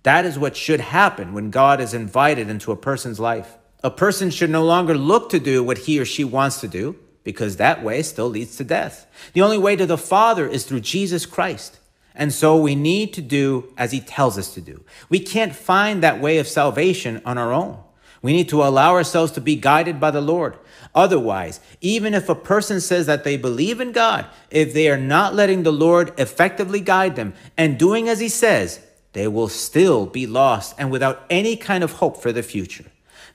That 0.03 0.25
is 0.25 0.39
what 0.39 0.55
should 0.55 0.79
happen 0.79 1.33
when 1.33 1.49
God 1.49 1.81
is 1.81 1.93
invited 1.93 2.49
into 2.49 2.71
a 2.71 2.77
person's 2.77 3.19
life. 3.19 3.57
A 3.83 3.91
person 3.91 4.29
should 4.29 4.49
no 4.49 4.63
longer 4.63 4.95
look 4.95 5.29
to 5.31 5.39
do 5.39 5.63
what 5.63 5.79
he 5.79 5.99
or 5.99 6.05
she 6.05 6.23
wants 6.23 6.61
to 6.61 6.67
do, 6.67 6.95
because 7.23 7.57
that 7.57 7.83
way 7.83 8.01
still 8.01 8.29
leads 8.29 8.55
to 8.57 8.63
death. 8.63 9.07
The 9.33 9.41
only 9.41 9.57
way 9.57 9.75
to 9.75 9.85
the 9.85 9.97
Father 9.97 10.47
is 10.47 10.65
through 10.65 10.81
Jesus 10.81 11.25
Christ. 11.25 11.79
And 12.13 12.33
so 12.33 12.57
we 12.57 12.75
need 12.75 13.13
to 13.13 13.21
do 13.21 13.73
as 13.77 13.91
he 13.91 13.99
tells 13.99 14.37
us 14.37 14.53
to 14.53 14.61
do. 14.61 14.83
We 15.09 15.19
can't 15.19 15.55
find 15.55 16.03
that 16.03 16.19
way 16.19 16.37
of 16.37 16.47
salvation 16.47 17.21
on 17.25 17.37
our 17.37 17.53
own. 17.53 17.79
We 18.21 18.33
need 18.33 18.49
to 18.49 18.61
allow 18.61 18.93
ourselves 18.93 19.31
to 19.33 19.41
be 19.41 19.55
guided 19.55 19.99
by 19.99 20.11
the 20.11 20.21
Lord. 20.21 20.57
Otherwise, 20.93 21.59
even 21.79 22.13
if 22.13 22.29
a 22.29 22.35
person 22.35 22.79
says 22.79 23.07
that 23.07 23.23
they 23.23 23.37
believe 23.37 23.79
in 23.79 23.91
God, 23.91 24.27
if 24.51 24.73
they 24.73 24.89
are 24.89 24.97
not 24.97 25.33
letting 25.33 25.63
the 25.63 25.71
Lord 25.71 26.13
effectively 26.19 26.81
guide 26.81 27.15
them 27.15 27.33
and 27.57 27.79
doing 27.79 28.07
as 28.07 28.19
he 28.19 28.29
says, 28.29 28.79
they 29.13 29.27
will 29.27 29.49
still 29.49 30.05
be 30.05 30.27
lost 30.27 30.75
and 30.77 30.91
without 30.91 31.25
any 31.29 31.55
kind 31.55 31.83
of 31.83 31.93
hope 31.93 32.21
for 32.21 32.31
the 32.31 32.43
future. 32.43 32.85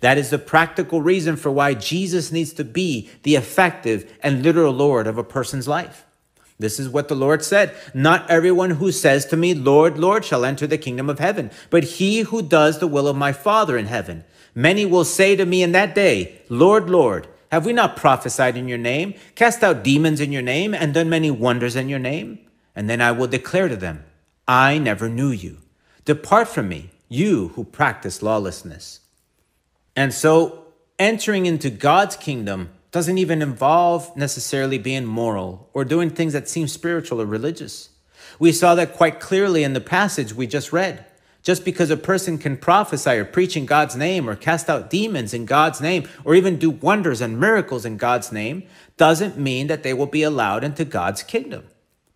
That 0.01 0.19
is 0.19 0.31
the 0.31 0.39
practical 0.39 1.03
reason 1.03 1.37
for 1.37 1.51
why 1.51 1.75
Jesus 1.75 2.31
needs 2.31 2.53
to 2.55 2.65
be 2.65 3.11
the 3.23 3.35
effective 3.35 4.13
and 4.23 4.43
literal 4.43 4.73
Lord 4.73 5.07
of 5.07 5.19
a 5.19 5.25
person's 5.25 5.67
life. 5.67 6.06
This 6.59 6.81
is 6.81 6.89
what 6.89 7.09
the 7.09 7.15
Lord 7.15 7.45
said. 7.45 7.75
Not 7.93 8.31
everyone 8.31 8.71
who 8.71 8.91
says 8.91 9.27
to 9.27 9.37
me, 9.37 9.53
Lord, 9.53 9.99
Lord, 9.99 10.25
shall 10.25 10.45
enter 10.45 10.67
the 10.67 10.79
kingdom 10.79 11.11
of 11.11 11.19
heaven, 11.19 11.51
but 11.69 11.85
he 11.85 12.21
who 12.21 12.43
does 12.43 12.79
the 12.79 12.87
will 12.87 13.09
of 13.09 13.17
my 13.17 13.33
Father 13.33 13.77
in 13.77 13.87
heaven. 13.87 14.25
Many 14.55 14.87
will 14.87 15.05
say 15.05 15.37
to 15.37 15.45
me 15.45 15.63
in 15.63 15.73
that 15.73 15.95
day, 15.95 16.41
Lord, 16.49 16.89
Lord, 16.89 17.29
have 17.53 17.67
we 17.67 17.75
not 17.75 17.97
prophesied 17.97 18.57
in 18.57 18.69
your 18.69 18.79
name, 18.79 19.15
cast 19.35 19.63
out 19.63 19.85
demons 19.85 20.21
in 20.21 20.33
your 20.33 20.43
name, 20.43 20.75
and 20.75 20.95
done 20.95 21.11
many 21.11 21.31
wonders 21.31 21.77
in 21.77 21.89
your 21.89 21.99
name? 21.99 22.39
And 22.75 22.89
then 22.89 23.01
I 23.01 23.13
will 23.13 23.27
declare 23.27 23.69
to 23.69 23.77
them, 23.77 24.05
I 24.49 24.79
never 24.79 25.09
knew 25.09 25.31
you. 25.31 25.59
Depart 26.05 26.49
from 26.49 26.69
me, 26.69 26.91
you 27.09 27.49
who 27.49 27.65
practice 27.65 28.23
lawlessness. 28.23 29.01
And 29.95 30.13
so 30.13 30.65
entering 30.99 31.47
into 31.47 31.71
God's 31.71 32.17
kingdom 32.17 32.71
doesn't 32.93 33.19
even 33.19 33.43
involve 33.43 34.17
necessarily 34.17 34.79
being 34.79 35.05
moral 35.05 35.69
or 35.73 35.85
doing 35.85 36.11
things 36.11 36.33
that 36.33 36.49
seem 36.49 36.69
spiritual 36.69 37.21
or 37.21 37.27
religious. 37.27 37.91
We 38.39 38.53
saw 38.53 38.75
that 38.75 38.95
quite 38.95 39.21
clearly 39.21 39.65
in 39.65 39.73
the 39.73 39.81
passage 39.81 40.35
we 40.35 40.47
just 40.47 40.73
read. 40.73 41.05
Just 41.43 41.65
because 41.65 41.91
a 41.91 41.97
person 41.97 42.39
can 42.39 42.57
prophesy 42.57 43.11
or 43.11 43.25
preach 43.25 43.57
in 43.57 43.67
God's 43.67 43.95
name 43.95 44.29
or 44.29 44.35
cast 44.35 44.69
out 44.69 44.91
demons 44.91 45.33
in 45.33 45.47
God's 45.47 45.81
name 45.81 46.09
or 46.25 46.35
even 46.35 46.59
do 46.59 46.71
wonders 46.71 47.21
and 47.21 47.39
miracles 47.39 47.85
in 47.85 47.99
God's 47.99 48.33
name 48.33 48.65
doesn't 48.97 49.39
mean 49.39 49.69
that 49.69 49.85
they 49.85 49.95
will 49.95 50.07
be 50.07 50.25
allowed 50.25 50.65
into 50.65 50.85
God's 50.85 51.23
kingdom. 51.23 51.65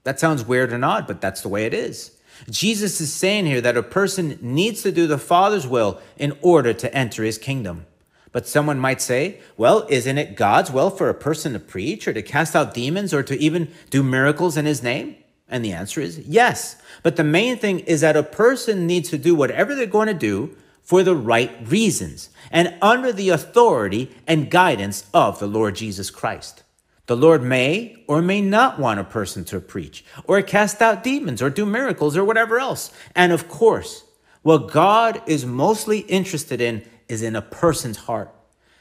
That 0.02 0.18
sounds 0.18 0.44
weird 0.44 0.72
and 0.72 0.85
odd, 0.85 1.06
but 1.06 1.20
that's 1.20 1.42
the 1.42 1.48
way 1.48 1.64
it 1.64 1.74
is. 1.74 2.16
Jesus 2.48 3.00
is 3.00 3.12
saying 3.12 3.46
here 3.46 3.61
that 3.61 3.76
a 3.76 3.83
person 3.83 4.38
needs 4.40 4.83
to 4.83 4.90
do 4.90 5.06
the 5.06 5.18
Father's 5.18 5.66
will 5.66 6.00
in 6.16 6.37
order 6.42 6.72
to 6.72 6.92
enter 6.92 7.22
his 7.22 7.38
kingdom. 7.38 7.87
But 8.33 8.47
someone 8.47 8.79
might 8.79 9.01
say, 9.01 9.40
well, 9.57 9.87
isn't 9.88 10.19
it 10.19 10.37
God's 10.37 10.71
will 10.71 10.90
for 10.90 11.09
a 11.09 11.14
person 11.14 11.53
to 11.53 11.59
preach 11.59 12.07
or 12.07 12.12
to 12.12 12.23
cast 12.23 12.55
out 12.55 12.75
demons 12.75 13.12
or 13.12 13.23
to 13.25 13.38
even 13.38 13.73
do 13.90 14.03
miracles 14.03 14.57
in 14.57 14.66
his 14.66 14.83
name? 14.83 15.16
And 15.49 15.64
the 15.64 15.73
answer 15.73 16.01
is 16.01 16.21
yes. 16.21 16.81
But 17.03 17.16
the 17.16 17.25
main 17.25 17.57
thing 17.57 17.81
is 17.81 18.03
that 18.03 18.16
a 18.16 18.23
person 18.23 18.87
needs 18.87 19.11
to 19.11 19.19
do 19.19 19.35
whatever 19.35 19.75
they're 19.75 19.87
going 19.87 20.07
to 20.07 20.14
do 20.14 20.57
for 20.83 21.03
the 21.03 21.16
right 21.16 21.51
reasons 21.69 22.31
and 22.51 22.75
under 22.81 23.12
the 23.12 23.31
authority 23.31 24.11
and 24.27 24.51
guidance 24.51 25.09
of 25.12 25.38
the 25.38 25.47
Lord 25.47 25.75
Jesus 25.75 26.11
Christ. 26.11 26.62
The 27.07 27.16
Lord 27.16 27.43
may 27.43 28.05
or 28.07 28.23
may 28.23 28.40
not 28.40 28.79
want 28.79 29.01
a 29.01 29.05
person 29.05 29.45
to 29.47 29.61
preach 29.61 30.05
or 30.25 30.40
cast 30.43 30.81
out 30.81 31.03
demons 31.03 31.43
or 31.43 31.51
do 31.51 31.66
miracles 31.66 32.16
or 32.16 32.25
whatever 32.25 32.61
else. 32.61 32.93
And 33.16 33.33
of 33.33 33.49
course, 33.49 34.05
what 34.43 34.71
God 34.71 35.21
is 35.27 35.45
mostly 35.45 36.01
interested 36.01 36.61
in 36.61 36.85
is 37.11 37.23
in 37.23 37.37
a 37.37 37.42
person's 37.42 37.99
heart. 37.99 38.35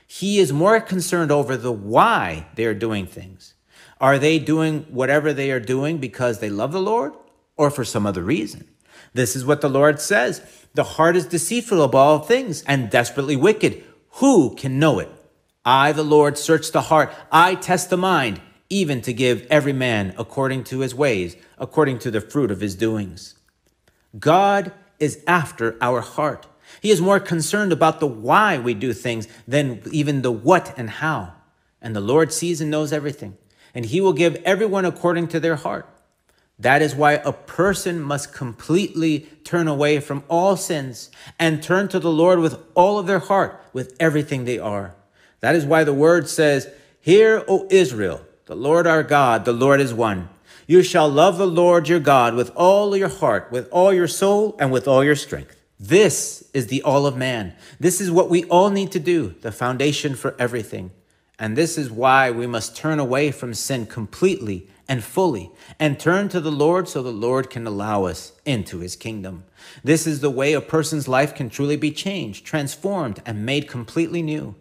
He 0.07 0.39
is 0.39 0.53
more 0.53 0.79
concerned 0.79 1.31
over 1.31 1.55
the 1.55 1.71
why 1.71 2.47
they 2.55 2.65
are 2.65 2.73
doing 2.73 3.05
things. 3.05 3.53
Are 4.01 4.17
they 4.17 4.39
doing 4.39 4.85
whatever 4.89 5.33
they 5.33 5.51
are 5.51 5.59
doing 5.59 5.97
because 5.97 6.39
they 6.39 6.49
love 6.49 6.71
the 6.71 6.81
Lord 6.81 7.13
or 7.57 7.69
for 7.69 7.83
some 7.83 8.05
other 8.05 8.23
reason? 8.23 8.67
This 9.13 9.35
is 9.35 9.45
what 9.45 9.61
the 9.61 9.69
Lord 9.69 9.99
says. 9.99 10.41
The 10.73 10.83
heart 10.83 11.15
is 11.15 11.25
deceitful 11.25 11.81
above 11.81 11.95
all 11.95 12.19
things 12.19 12.63
and 12.63 12.89
desperately 12.89 13.35
wicked. 13.35 13.83
Who 14.13 14.55
can 14.55 14.79
know 14.79 14.99
it? 14.99 15.09
I, 15.65 15.91
the 15.91 16.03
Lord, 16.03 16.37
search 16.37 16.71
the 16.71 16.83
heart. 16.83 17.13
I 17.31 17.55
test 17.55 17.89
the 17.89 17.97
mind, 17.97 18.41
even 18.69 19.01
to 19.01 19.13
give 19.13 19.45
every 19.49 19.73
man 19.73 20.13
according 20.17 20.63
to 20.65 20.79
his 20.79 20.95
ways, 20.95 21.35
according 21.57 21.99
to 21.99 22.11
the 22.11 22.21
fruit 22.21 22.51
of 22.51 22.61
his 22.61 22.75
doings. 22.75 23.35
God 24.17 24.71
is 24.99 25.23
after 25.27 25.77
our 25.81 26.01
heart. 26.01 26.47
He 26.81 26.91
is 26.91 27.01
more 27.01 27.19
concerned 27.19 27.71
about 27.71 27.99
the 27.99 28.07
why 28.07 28.57
we 28.57 28.73
do 28.73 28.93
things 28.93 29.27
than 29.47 29.81
even 29.91 30.21
the 30.21 30.31
what 30.31 30.73
and 30.77 30.89
how. 30.89 31.33
And 31.81 31.95
the 31.95 32.01
Lord 32.01 32.33
sees 32.33 32.61
and 32.61 32.71
knows 32.71 32.91
everything, 32.91 33.37
and 33.73 33.85
he 33.85 34.01
will 34.01 34.13
give 34.13 34.35
everyone 34.45 34.85
according 34.85 35.29
to 35.29 35.39
their 35.39 35.55
heart. 35.55 35.87
That 36.59 36.81
is 36.81 36.93
why 36.93 37.13
a 37.13 37.31
person 37.31 38.01
must 38.01 38.33
completely 38.33 39.19
turn 39.45 39.69
away 39.69 40.01
from 40.01 40.23
all 40.27 40.57
sins 40.57 41.09
and 41.39 41.63
turn 41.63 41.87
to 41.89 41.99
the 41.99 42.11
Lord 42.11 42.39
with 42.39 42.59
all 42.75 42.99
of 42.99 43.07
their 43.07 43.19
heart, 43.19 43.63
with 43.71 43.95
everything 43.97 44.43
they 44.43 44.59
are. 44.59 44.93
That 45.39 45.55
is 45.55 45.65
why 45.65 45.85
the 45.85 45.93
word 45.93 46.27
says, 46.27 46.67
Hear, 46.99 47.45
O 47.47 47.65
Israel, 47.71 48.21
the 48.45 48.57
Lord 48.57 48.87
our 48.87 49.03
God, 49.03 49.45
the 49.45 49.53
Lord 49.53 49.79
is 49.79 49.93
one. 49.93 50.27
You 50.67 50.83
shall 50.83 51.07
love 51.07 51.37
the 51.37 51.47
Lord 51.47 51.87
your 51.87 52.01
God 52.01 52.35
with 52.35 52.51
all 52.55 52.95
your 52.95 53.07
heart, 53.07 53.51
with 53.51 53.69
all 53.71 53.93
your 53.93 54.07
soul, 54.07 54.57
and 54.59 54.69
with 54.69 54.87
all 54.87 55.03
your 55.03 55.15
strength. 55.15 55.58
This 55.79 56.49
is 56.53 56.67
the 56.67 56.81
all 56.81 57.05
of 57.05 57.15
man. 57.15 57.53
This 57.79 58.01
is 58.01 58.11
what 58.11 58.29
we 58.29 58.43
all 58.45 58.69
need 58.69 58.91
to 58.91 58.99
do, 58.99 59.35
the 59.41 59.51
foundation 59.51 60.13
for 60.15 60.35
everything. 60.37 60.91
And 61.39 61.55
this 61.55 61.77
is 61.77 61.89
why 61.89 62.31
we 62.31 62.45
must 62.45 62.75
turn 62.75 62.99
away 62.99 63.31
from 63.31 63.53
sin 63.53 63.85
completely 63.85 64.67
and 64.89 65.01
fully 65.01 65.51
and 65.79 65.97
turn 65.97 66.27
to 66.29 66.41
the 66.41 66.51
Lord 66.51 66.89
so 66.89 67.01
the 67.01 67.11
Lord 67.11 67.49
can 67.49 67.65
allow 67.65 68.03
us 68.03 68.33
into 68.43 68.79
his 68.79 68.97
kingdom. 68.97 69.45
This 69.81 70.05
is 70.05 70.19
the 70.19 70.29
way 70.29 70.51
a 70.51 70.59
person's 70.59 71.07
life 71.07 71.33
can 71.33 71.49
truly 71.49 71.77
be 71.77 71.91
changed, 71.91 72.45
transformed, 72.45 73.21
and 73.25 73.45
made 73.45 73.69
completely 73.69 74.21
new. 74.21 74.55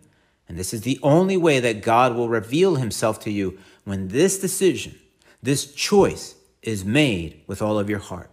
And 0.49 0.57
this 0.57 0.73
is 0.73 0.83
the 0.83 1.01
only 1.03 1.37
way 1.37 1.59
that 1.59 1.83
God 1.83 2.15
will 2.15 2.29
reveal 2.29 2.77
himself 2.77 3.19
to 3.21 3.31
you 3.31 3.59
when 3.85 4.09
this 4.09 4.39
decision, 4.39 4.97
this 5.43 5.75
choice 5.75 6.37
is 6.63 6.85
made 6.85 7.43
with 7.47 7.61
all 7.61 7.79
of 7.79 7.91
your 7.91 7.99
heart. 7.99 8.31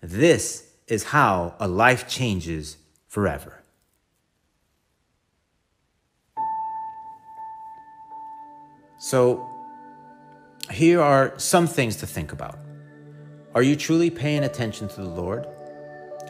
This 0.00 0.69
is 0.90 1.04
how 1.04 1.54
a 1.60 1.68
life 1.68 2.08
changes 2.08 2.76
forever. 3.06 3.62
So, 8.98 9.48
here 10.70 11.00
are 11.00 11.32
some 11.38 11.66
things 11.66 11.96
to 11.96 12.06
think 12.06 12.32
about. 12.32 12.58
Are 13.54 13.62
you 13.62 13.74
truly 13.74 14.10
paying 14.10 14.44
attention 14.44 14.88
to 14.88 14.96
the 14.96 15.08
Lord? 15.08 15.46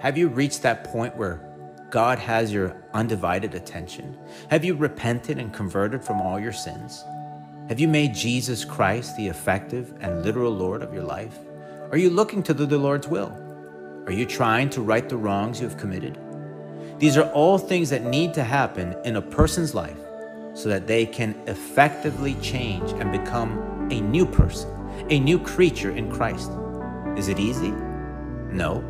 Have 0.01 0.17
you 0.17 0.29
reached 0.29 0.63
that 0.63 0.85
point 0.85 1.17
where 1.17 1.47
God 1.91 2.19
has 2.19 2.53
your 2.53 2.77
undivided 2.95 3.55
attention? 3.55 4.17
Have 4.51 4.65
you 4.65 4.75
repented 4.77 5.39
and 5.39 5.53
converted 5.53 6.05
from 6.05 6.21
all 6.21 6.39
your 6.39 6.53
sins? 6.53 7.05
Have 7.69 7.81
you 7.81 7.89
made 7.89 8.15
Jesus 8.15 8.65
Christ 8.65 9.17
the 9.17 9.27
effective 9.27 9.93
and 10.01 10.23
literal 10.25 10.53
Lord 10.53 10.83
of 10.83 10.95
your 10.95 11.05
life? 11.05 11.39
Are 11.91 11.99
you 11.99 12.11
looking 12.11 12.43
to 12.45 12.55
do 12.55 12.67
the 12.67 12.79
Lord's 12.79 13.09
will? 13.09 13.50
Are 14.11 14.13
you 14.13 14.27
trying 14.27 14.69
to 14.71 14.83
right 14.83 15.09
the 15.09 15.17
wrongs 15.17 15.61
you 15.61 15.69
have 15.69 15.79
committed? 15.79 16.19
These 16.99 17.17
are 17.17 17.31
all 17.31 17.59
things 17.59 17.91
that 17.91 18.03
need 18.03 18.35
to 18.35 18.43
happen 18.43 18.97
in 19.05 19.15
a 19.15 19.23
person's 19.23 19.73
life 19.73 20.01
so 20.53 20.69
that 20.69 20.89
they 20.89 21.07
can 21.07 21.33
effectively 21.47 22.35
change 22.43 22.91
and 22.91 23.13
become 23.13 23.89
a 23.93 24.01
new 24.01 24.27
person, 24.27 24.69
a 25.11 25.21
new 25.21 25.39
creature 25.39 25.93
in 25.93 26.11
Christ. 26.11 26.51
Is 27.17 27.29
it 27.29 27.39
easy? 27.39 27.71
No. 28.51 28.83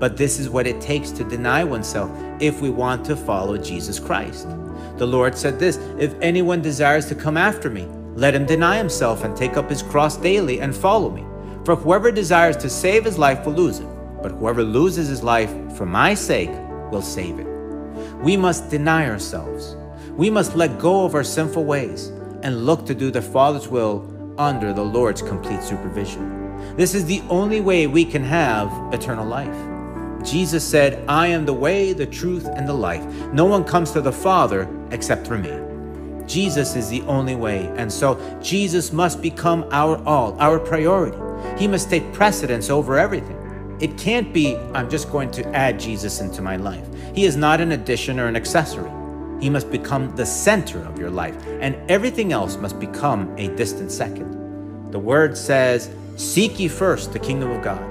But 0.00 0.16
this 0.16 0.40
is 0.40 0.48
what 0.48 0.66
it 0.66 0.80
takes 0.80 1.12
to 1.12 1.22
deny 1.22 1.62
oneself 1.62 2.10
if 2.40 2.60
we 2.60 2.70
want 2.70 3.04
to 3.04 3.14
follow 3.14 3.56
Jesus 3.56 4.00
Christ. 4.00 4.48
The 4.96 5.06
Lord 5.06 5.38
said 5.38 5.60
this 5.60 5.76
If 5.96 6.12
anyone 6.20 6.60
desires 6.60 7.06
to 7.06 7.14
come 7.14 7.36
after 7.36 7.70
me, 7.70 7.86
let 8.16 8.34
him 8.34 8.46
deny 8.46 8.78
himself 8.78 9.22
and 9.22 9.36
take 9.36 9.56
up 9.56 9.70
his 9.70 9.84
cross 9.84 10.16
daily 10.16 10.60
and 10.60 10.74
follow 10.74 11.08
me. 11.08 11.24
For 11.64 11.76
whoever 11.76 12.10
desires 12.10 12.56
to 12.56 12.68
save 12.68 13.04
his 13.04 13.16
life 13.16 13.46
will 13.46 13.52
lose 13.52 13.78
it, 13.78 13.86
but 14.22 14.32
whoever 14.32 14.62
loses 14.62 15.08
his 15.08 15.22
life 15.22 15.50
for 15.76 15.86
my 15.86 16.14
sake 16.14 16.50
will 16.90 17.02
save 17.02 17.38
it. 17.38 17.46
We 18.22 18.36
must 18.36 18.70
deny 18.70 19.08
ourselves. 19.08 19.76
We 20.12 20.30
must 20.30 20.56
let 20.56 20.78
go 20.78 21.04
of 21.04 21.14
our 21.14 21.24
sinful 21.24 21.64
ways 21.64 22.08
and 22.42 22.66
look 22.66 22.86
to 22.86 22.94
do 22.94 23.10
the 23.10 23.22
Father's 23.22 23.68
will 23.68 24.06
under 24.38 24.72
the 24.72 24.84
Lord's 24.84 25.22
complete 25.22 25.62
supervision. 25.62 26.76
This 26.76 26.94
is 26.94 27.04
the 27.04 27.22
only 27.28 27.60
way 27.60 27.86
we 27.86 28.04
can 28.04 28.24
have 28.24 28.70
eternal 28.92 29.26
life. 29.26 30.24
Jesus 30.24 30.66
said, 30.66 31.02
I 31.08 31.28
am 31.28 31.46
the 31.46 31.54
way, 31.54 31.92
the 31.92 32.06
truth, 32.06 32.46
and 32.46 32.68
the 32.68 32.74
life. 32.74 33.04
No 33.32 33.46
one 33.46 33.64
comes 33.64 33.90
to 33.92 34.00
the 34.00 34.12
Father 34.12 34.68
except 34.90 35.26
through 35.26 35.38
me. 35.38 36.26
Jesus 36.26 36.76
is 36.76 36.88
the 36.88 37.02
only 37.02 37.34
way, 37.34 37.66
and 37.76 37.90
so 37.90 38.20
Jesus 38.40 38.92
must 38.92 39.20
become 39.20 39.66
our 39.70 39.96
all, 40.04 40.36
our 40.38 40.60
priority. 40.60 41.18
He 41.58 41.66
must 41.66 41.90
take 41.90 42.12
precedence 42.12 42.70
over 42.70 42.98
everything. 42.98 43.39
It 43.80 43.96
can't 43.96 44.32
be, 44.32 44.56
I'm 44.74 44.90
just 44.90 45.10
going 45.10 45.30
to 45.32 45.56
add 45.56 45.80
Jesus 45.80 46.20
into 46.20 46.42
my 46.42 46.56
life. 46.56 46.86
He 47.14 47.24
is 47.24 47.36
not 47.36 47.60
an 47.60 47.72
addition 47.72 48.20
or 48.20 48.26
an 48.26 48.36
accessory. 48.36 48.90
He 49.40 49.48
must 49.48 49.70
become 49.70 50.14
the 50.16 50.26
center 50.26 50.80
of 50.84 50.98
your 50.98 51.08
life, 51.08 51.34
and 51.60 51.74
everything 51.90 52.30
else 52.32 52.56
must 52.56 52.78
become 52.78 53.34
a 53.38 53.48
distant 53.56 53.90
second. 53.90 54.92
The 54.92 54.98
word 54.98 55.36
says, 55.36 55.90
Seek 56.16 56.60
ye 56.60 56.68
first 56.68 57.14
the 57.14 57.18
kingdom 57.18 57.50
of 57.50 57.62
God. 57.62 57.82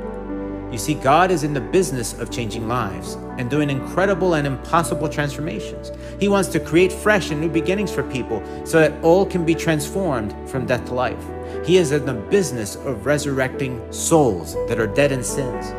You 0.72 0.78
see, 0.78 0.94
God 0.94 1.32
is 1.32 1.44
in 1.44 1.54
the 1.54 1.62
business 1.62 2.14
of 2.14 2.30
changing 2.30 2.68
lives 2.68 3.18
and 3.40 3.50
doing 3.50 3.70
incredible 3.70 4.34
and 4.34 4.46
impossible 4.46 5.08
transformations. 5.08 5.94
He 6.20 6.28
wants 6.28 6.50
to 6.50 6.60
create 6.60 6.92
fresh 6.92 7.32
and 7.32 7.40
new 7.40 7.50
beginnings 7.50 7.92
for 7.92 8.04
people 8.04 8.44
so 8.66 8.82
that 8.82 9.02
all 9.02 9.26
can 9.26 9.46
be 9.46 9.56
transformed 9.56 10.36
from 10.50 10.66
death 10.66 10.86
to 10.88 10.94
life. 10.94 11.24
He 11.66 11.78
is 11.78 11.94
in 11.94 12.06
the 12.06 12.14
business 12.14 12.76
of 12.76 13.06
resurrecting 13.06 13.82
souls 13.94 14.56
that 14.68 14.78
are 14.78 14.88
dead 14.88 15.14
in 15.14 15.24
sins. 15.24 15.72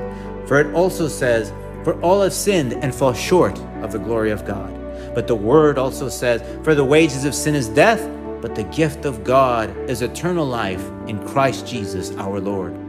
For 0.49 0.59
it 0.59 0.75
also 0.75 1.07
says, 1.07 1.53
For 1.85 2.01
all 2.01 2.23
have 2.23 2.33
sinned 2.33 2.73
and 2.73 2.95
fall 2.95 3.13
short 3.13 3.59
of 3.83 3.93
the 3.93 3.99
glory 3.99 4.31
of 4.31 4.47
God. 4.47 4.75
But 5.15 5.27
the 5.27 5.37
word 5.37 5.77
also 5.77 6.09
says, 6.09 6.43
For 6.65 6.75
the 6.75 6.85
wages 6.85 7.27
of 7.27 7.35
sin 7.35 7.55
is 7.55 7.69
death, 7.69 8.01
but 8.41 8.55
the 8.55 8.65
gift 8.65 9.05
of 9.05 9.23
God 9.23 9.69
is 9.89 10.01
eternal 10.01 10.47
life 10.47 10.85
in 11.07 11.23
Christ 11.29 11.67
Jesus 11.67 12.11
our 12.17 12.41
Lord. 12.41 12.80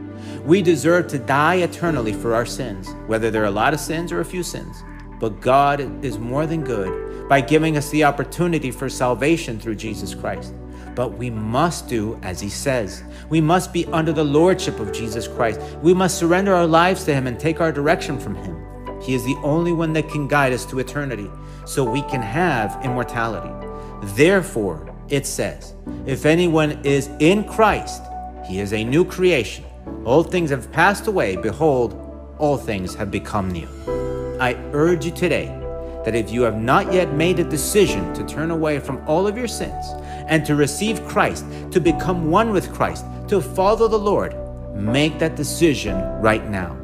We 0.44 0.60
deserve 0.60 1.06
to 1.08 1.18
die 1.18 1.56
eternally 1.56 2.12
for 2.12 2.34
our 2.34 2.46
sins, 2.46 2.92
whether 3.06 3.30
there 3.30 3.42
are 3.42 3.46
a 3.46 3.50
lot 3.50 3.74
of 3.74 3.80
sins 3.80 4.10
or 4.10 4.20
a 4.20 4.24
few 4.24 4.42
sins. 4.42 4.82
But 5.20 5.40
God 5.40 6.04
is 6.04 6.18
more 6.18 6.46
than 6.46 6.64
good 6.64 7.28
by 7.28 7.40
giving 7.40 7.76
us 7.76 7.90
the 7.90 8.02
opportunity 8.02 8.72
for 8.72 8.88
salvation 8.88 9.60
through 9.60 9.76
Jesus 9.76 10.16
Christ. 10.16 10.52
But 10.96 11.16
we 11.16 11.30
must 11.30 11.88
do 11.88 12.18
as 12.22 12.40
He 12.40 12.48
says. 12.48 13.04
We 13.30 13.40
must 13.40 13.72
be 13.72 13.86
under 13.86 14.12
the 14.12 14.24
Lordship 14.24 14.80
of 14.80 14.92
Jesus 14.92 15.28
Christ. 15.28 15.60
We 15.80 15.94
must 15.94 16.18
surrender 16.18 16.52
our 16.54 16.66
lives 16.66 17.04
to 17.04 17.14
Him 17.14 17.28
and 17.28 17.38
take 17.38 17.60
our 17.60 17.70
direction 17.70 18.18
from 18.18 18.34
Him. 18.34 19.00
He 19.00 19.14
is 19.14 19.24
the 19.24 19.38
only 19.44 19.72
one 19.72 19.92
that 19.92 20.08
can 20.08 20.26
guide 20.26 20.52
us 20.52 20.66
to 20.66 20.80
eternity 20.80 21.30
so 21.66 21.84
we 21.84 22.02
can 22.02 22.20
have 22.20 22.84
immortality. 22.84 23.52
Therefore, 24.16 24.92
it 25.08 25.24
says, 25.24 25.74
if 26.04 26.26
anyone 26.26 26.84
is 26.84 27.08
in 27.20 27.44
Christ, 27.44 28.02
he 28.44 28.58
is 28.58 28.72
a 28.72 28.82
new 28.82 29.04
creation. 29.04 29.64
Old 30.04 30.30
things 30.30 30.50
have 30.50 30.70
passed 30.72 31.06
away. 31.06 31.36
Behold, 31.36 31.94
all 32.38 32.56
things 32.56 32.94
have 32.94 33.10
become 33.10 33.50
new. 33.50 33.68
I 34.40 34.54
urge 34.72 35.04
you 35.04 35.12
today 35.12 35.46
that 36.04 36.14
if 36.14 36.30
you 36.30 36.42
have 36.42 36.60
not 36.60 36.92
yet 36.92 37.12
made 37.12 37.38
a 37.38 37.44
decision 37.44 38.12
to 38.14 38.24
turn 38.24 38.50
away 38.50 38.80
from 38.80 39.02
all 39.06 39.26
of 39.26 39.36
your 39.36 39.46
sins 39.46 39.86
and 40.26 40.44
to 40.46 40.56
receive 40.56 41.06
Christ, 41.06 41.44
to 41.70 41.80
become 41.80 42.30
one 42.30 42.50
with 42.50 42.72
Christ, 42.72 43.04
to 43.28 43.40
follow 43.40 43.86
the 43.86 43.98
Lord, 43.98 44.34
make 44.74 45.18
that 45.18 45.36
decision 45.36 45.96
right 46.20 46.48
now. 46.50 46.76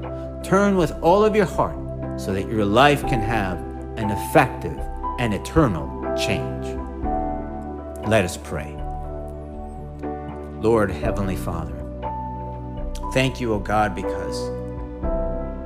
Turn 0.45 0.77
with 0.77 0.93
all 1.03 1.25
of 1.25 1.35
your 1.35 1.47
heart 1.47 1.77
so 2.21 2.33
that 2.33 2.49
your 2.49 2.65
life 2.65 3.03
can 3.03 3.21
have 3.21 3.59
an 3.99 4.11
effective 4.11 4.79
and 5.19 5.35
eternal 5.35 5.89
change. 6.17 6.67
Let 8.07 8.25
us 8.25 8.37
pray. 8.37 8.75
Lord, 10.61 10.91
Heavenly 10.91 11.37
Father, 11.37 11.78
thank 13.12 13.40
you, 13.40 13.55
O 13.55 13.59
God, 13.59 13.94
because 13.94 14.51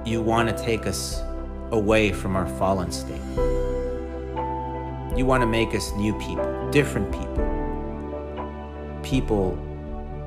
you 0.07 0.20
want 0.20 0.48
to 0.48 0.64
take 0.64 0.87
us 0.87 1.22
away 1.70 2.12
from 2.12 2.37
our 2.37 2.46
fallen 2.59 2.92
state. 2.92 3.20
You 5.16 5.26
want 5.26 5.42
to 5.42 5.46
make 5.46 5.74
us 5.74 5.92
new 5.92 6.18
people, 6.18 6.70
different 6.70 7.11
people, 7.12 9.00
people 9.02 9.59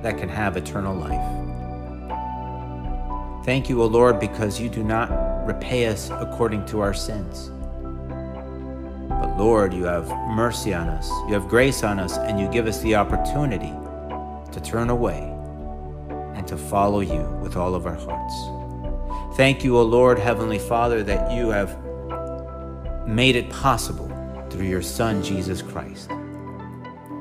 that 0.01 0.17
can 0.17 0.30
have 0.30 0.58
eternal 0.58 0.95
life. 0.95 1.45
Thank 3.45 3.69
you, 3.69 3.82
O 3.82 3.86
Lord, 3.86 4.19
because 4.19 4.60
you 4.60 4.69
do 4.69 4.84
not 4.84 5.10
repay 5.45 5.88
us 5.88 6.10
according 6.10 6.65
to 6.67 6.82
our 6.82 6.93
sins. 6.93 7.51
But 9.10 9.38
Lord, 9.38 9.73
you 9.73 9.84
have 9.86 10.08
mercy 10.30 10.73
on 10.73 10.89
us, 10.89 11.10
you 11.28 11.34
have 11.34 11.47
grace 11.47 11.84
on 11.84 11.99
us, 11.99 12.17
and 12.17 12.39
you 12.39 12.47
give 12.49 12.67
us 12.67 12.82
the 12.82 12.95
opportunity 12.95 13.73
to 14.51 14.62
turn 14.62 14.89
away 14.89 15.35
and 16.45 16.60
to 16.60 16.63
follow 16.65 16.99
you 16.99 17.23
with 17.41 17.58
all 17.58 17.73
of 17.73 17.88
our 17.88 17.95
hearts. 17.95 19.36
Thank 19.36 19.63
you, 19.63 19.77
O 19.77 19.81
Lord, 19.81 20.19
Heavenly 20.19 20.60
Father, 20.60 21.03
that 21.03 21.31
you 21.31 21.49
have 21.49 21.77
made 23.08 23.36
it 23.36 23.49
possible 23.49 24.08
through 24.49 24.65
your 24.65 24.81
Son, 24.81 25.23
Jesus 25.23 25.62
Christ. 25.62 26.10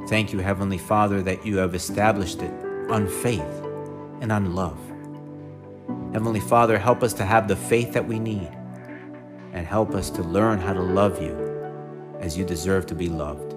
Thank 0.09 0.33
you, 0.33 0.41
Heavenly 0.41 0.79
Father, 0.79 1.23
that 1.23 1.45
you 1.47 1.57
have 1.57 1.75
established 1.75 2.43
it 2.43 2.53
on 2.91 3.09
faith 3.09 3.41
and 4.21 4.31
on 4.31 4.55
love. 4.55 4.79
Heavenly 6.13 6.41
Father, 6.41 6.79
help 6.79 7.03
us 7.03 7.15
to 7.15 7.25
have 7.25 7.49
the 7.49 7.57
faith 7.57 7.93
that 7.95 8.07
we 8.07 8.19
need 8.19 8.51
and 9.53 9.67
help 9.67 9.95
us 9.95 10.11
to 10.11 10.23
learn 10.23 10.59
how 10.59 10.75
to 10.75 10.83
love 10.83 11.23
you 11.23 11.35
as 12.21 12.37
you 12.37 12.45
deserve 12.45 12.85
to 12.87 12.95
be 12.95 13.09
loved. 13.09 13.54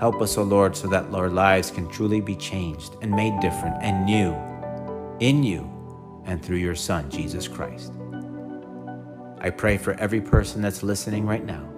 Help 0.00 0.22
us, 0.22 0.38
O 0.38 0.42
Lord, 0.42 0.76
so 0.76 0.86
that 0.88 1.12
our 1.12 1.28
lives 1.28 1.70
can 1.70 1.88
truly 1.88 2.20
be 2.20 2.36
changed 2.36 2.94
and 3.02 3.10
made 3.10 3.38
different 3.40 3.76
and 3.82 4.06
new 4.06 4.34
in 5.20 5.42
you 5.42 5.68
and 6.24 6.42
through 6.42 6.56
your 6.56 6.74
Son, 6.74 7.10
Jesus 7.10 7.48
Christ. 7.48 7.92
I 9.40 9.50
pray 9.50 9.76
for 9.76 9.94
every 9.94 10.20
person 10.20 10.62
that's 10.62 10.82
listening 10.82 11.26
right 11.26 11.44
now. 11.44 11.68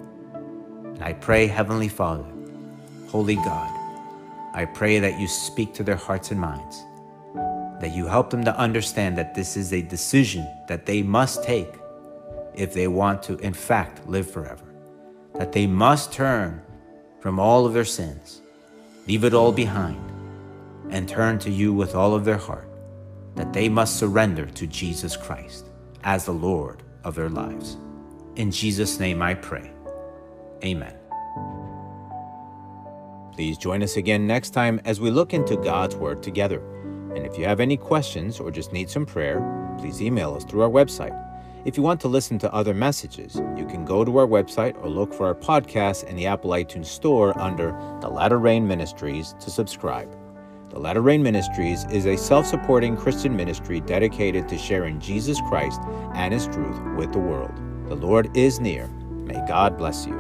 And 0.85 1.03
I 1.03 1.15
pray, 1.15 1.47
Heavenly 1.47 1.89
Father, 1.89 2.27
Holy 3.09 3.37
God, 3.37 3.71
I 4.55 4.67
pray 4.67 4.99
that 4.99 5.19
you 5.19 5.27
speak 5.27 5.73
to 5.75 5.83
their 5.83 5.97
hearts 5.97 6.31
and 6.31 6.41
minds 6.41 6.85
that 7.81 7.95
you 7.95 8.07
help 8.07 8.31
them 8.31 8.45
to 8.45 8.57
understand 8.59 9.17
that 9.17 9.35
this 9.35 9.57
is 9.57 9.73
a 9.73 9.83
decision 9.83 10.47
that 10.69 10.85
they 10.85 11.03
must 11.03 11.43
take 11.43 11.75
if 12.55 12.75
they 12.75 12.87
want 12.87 13.23
to, 13.23 13.39
in 13.39 13.55
fact, 13.55 14.07
live 14.07 14.31
forever. 14.31 14.65
That 15.35 15.53
they 15.53 15.67
must 15.67 16.13
turn 16.13 16.63
from 17.21 17.39
all 17.39 17.67
of 17.67 17.73
their 17.73 17.85
sins 17.85 18.41
leave 19.07 19.25
it 19.25 19.35
all 19.35 19.51
behind, 19.51 19.99
and 20.91 21.09
turn 21.09 21.39
to 21.39 21.51
you 21.51 21.73
with 21.73 21.97
all 21.97 22.15
of 22.15 22.25
their 22.25 22.37
heart, 22.37 22.69
that 23.35 23.53
they 23.53 23.69
must 23.69 23.99
surrender 23.99 24.47
to 24.47 24.67
Jesus 24.67 25.17
Christ 25.17 25.67
as 26.05 26.25
the 26.25 26.33
Lord 26.33 26.83
of 27.03 27.15
their 27.15 27.29
lives. 27.29 27.77
In 28.37 28.51
Jesus' 28.51 29.01
name 29.01 29.21
I 29.21 29.35
pray. 29.35 29.73
Amen. 30.65 30.95
Please 33.33 33.59
join 33.59 33.83
us 33.83 33.97
again 33.97 34.27
next 34.27 34.51
time 34.51 34.81
as 34.85 35.01
we 35.01 35.11
look 35.11 35.33
into 35.35 35.57
God's 35.57 35.97
Word 35.97 36.23
together. 36.23 36.61
And 37.15 37.27
if 37.27 37.37
you 37.37 37.45
have 37.47 37.59
any 37.59 37.77
questions 37.77 38.39
or 38.39 38.51
just 38.51 38.73
need 38.73 38.89
some 38.89 39.07
prayer, 39.07 39.41
please 39.79 40.01
email 40.01 40.35
us 40.35 40.45
through 40.45 40.63
our 40.63 40.71
website. 40.71 41.30
If 41.63 41.77
you 41.77 41.83
want 41.83 42.01
to 42.01 42.09
listen 42.09 42.39
to 42.39 42.55
other 42.55 42.73
messages, 42.73 43.37
you 43.55 43.67
can 43.67 43.85
go 43.85 44.03
to 44.03 44.17
our 44.17 44.27
website 44.27 44.83
or 44.83 44.89
look 44.89 45.13
for 45.13 45.27
our 45.27 45.35
podcast 45.35 46.05
in 46.05 46.17
the 46.17 46.27
Apple 46.27 46.51
iTunes 46.51 46.87
Store 46.87 47.39
under 47.39 47.73
The 48.01 48.09
Latter 48.09 48.39
Rain 48.39 48.67
Ministries 48.67 49.35
to 49.41 49.51
subscribe. 49.51 50.11
The 50.71 50.79
Latter 50.79 51.03
Rain 51.03 51.23
Ministries 51.23 51.85
is 51.91 52.07
a 52.07 52.17
self 52.17 52.47
supporting 52.47 52.97
Christian 52.97 53.37
ministry 53.37 53.81
dedicated 53.81 54.49
to 54.49 54.57
sharing 54.57 55.01
Jesus 55.01 55.39
Christ 55.49 55.81
and 56.15 56.33
His 56.33 56.47
truth 56.47 56.81
with 56.97 57.13
the 57.13 57.19
world. 57.19 57.55
The 57.89 57.97
Lord 57.97 58.35
is 58.35 58.59
near. 58.59 58.87
May 58.87 59.45
God 59.47 59.77
bless 59.77 60.07
you. 60.07 60.20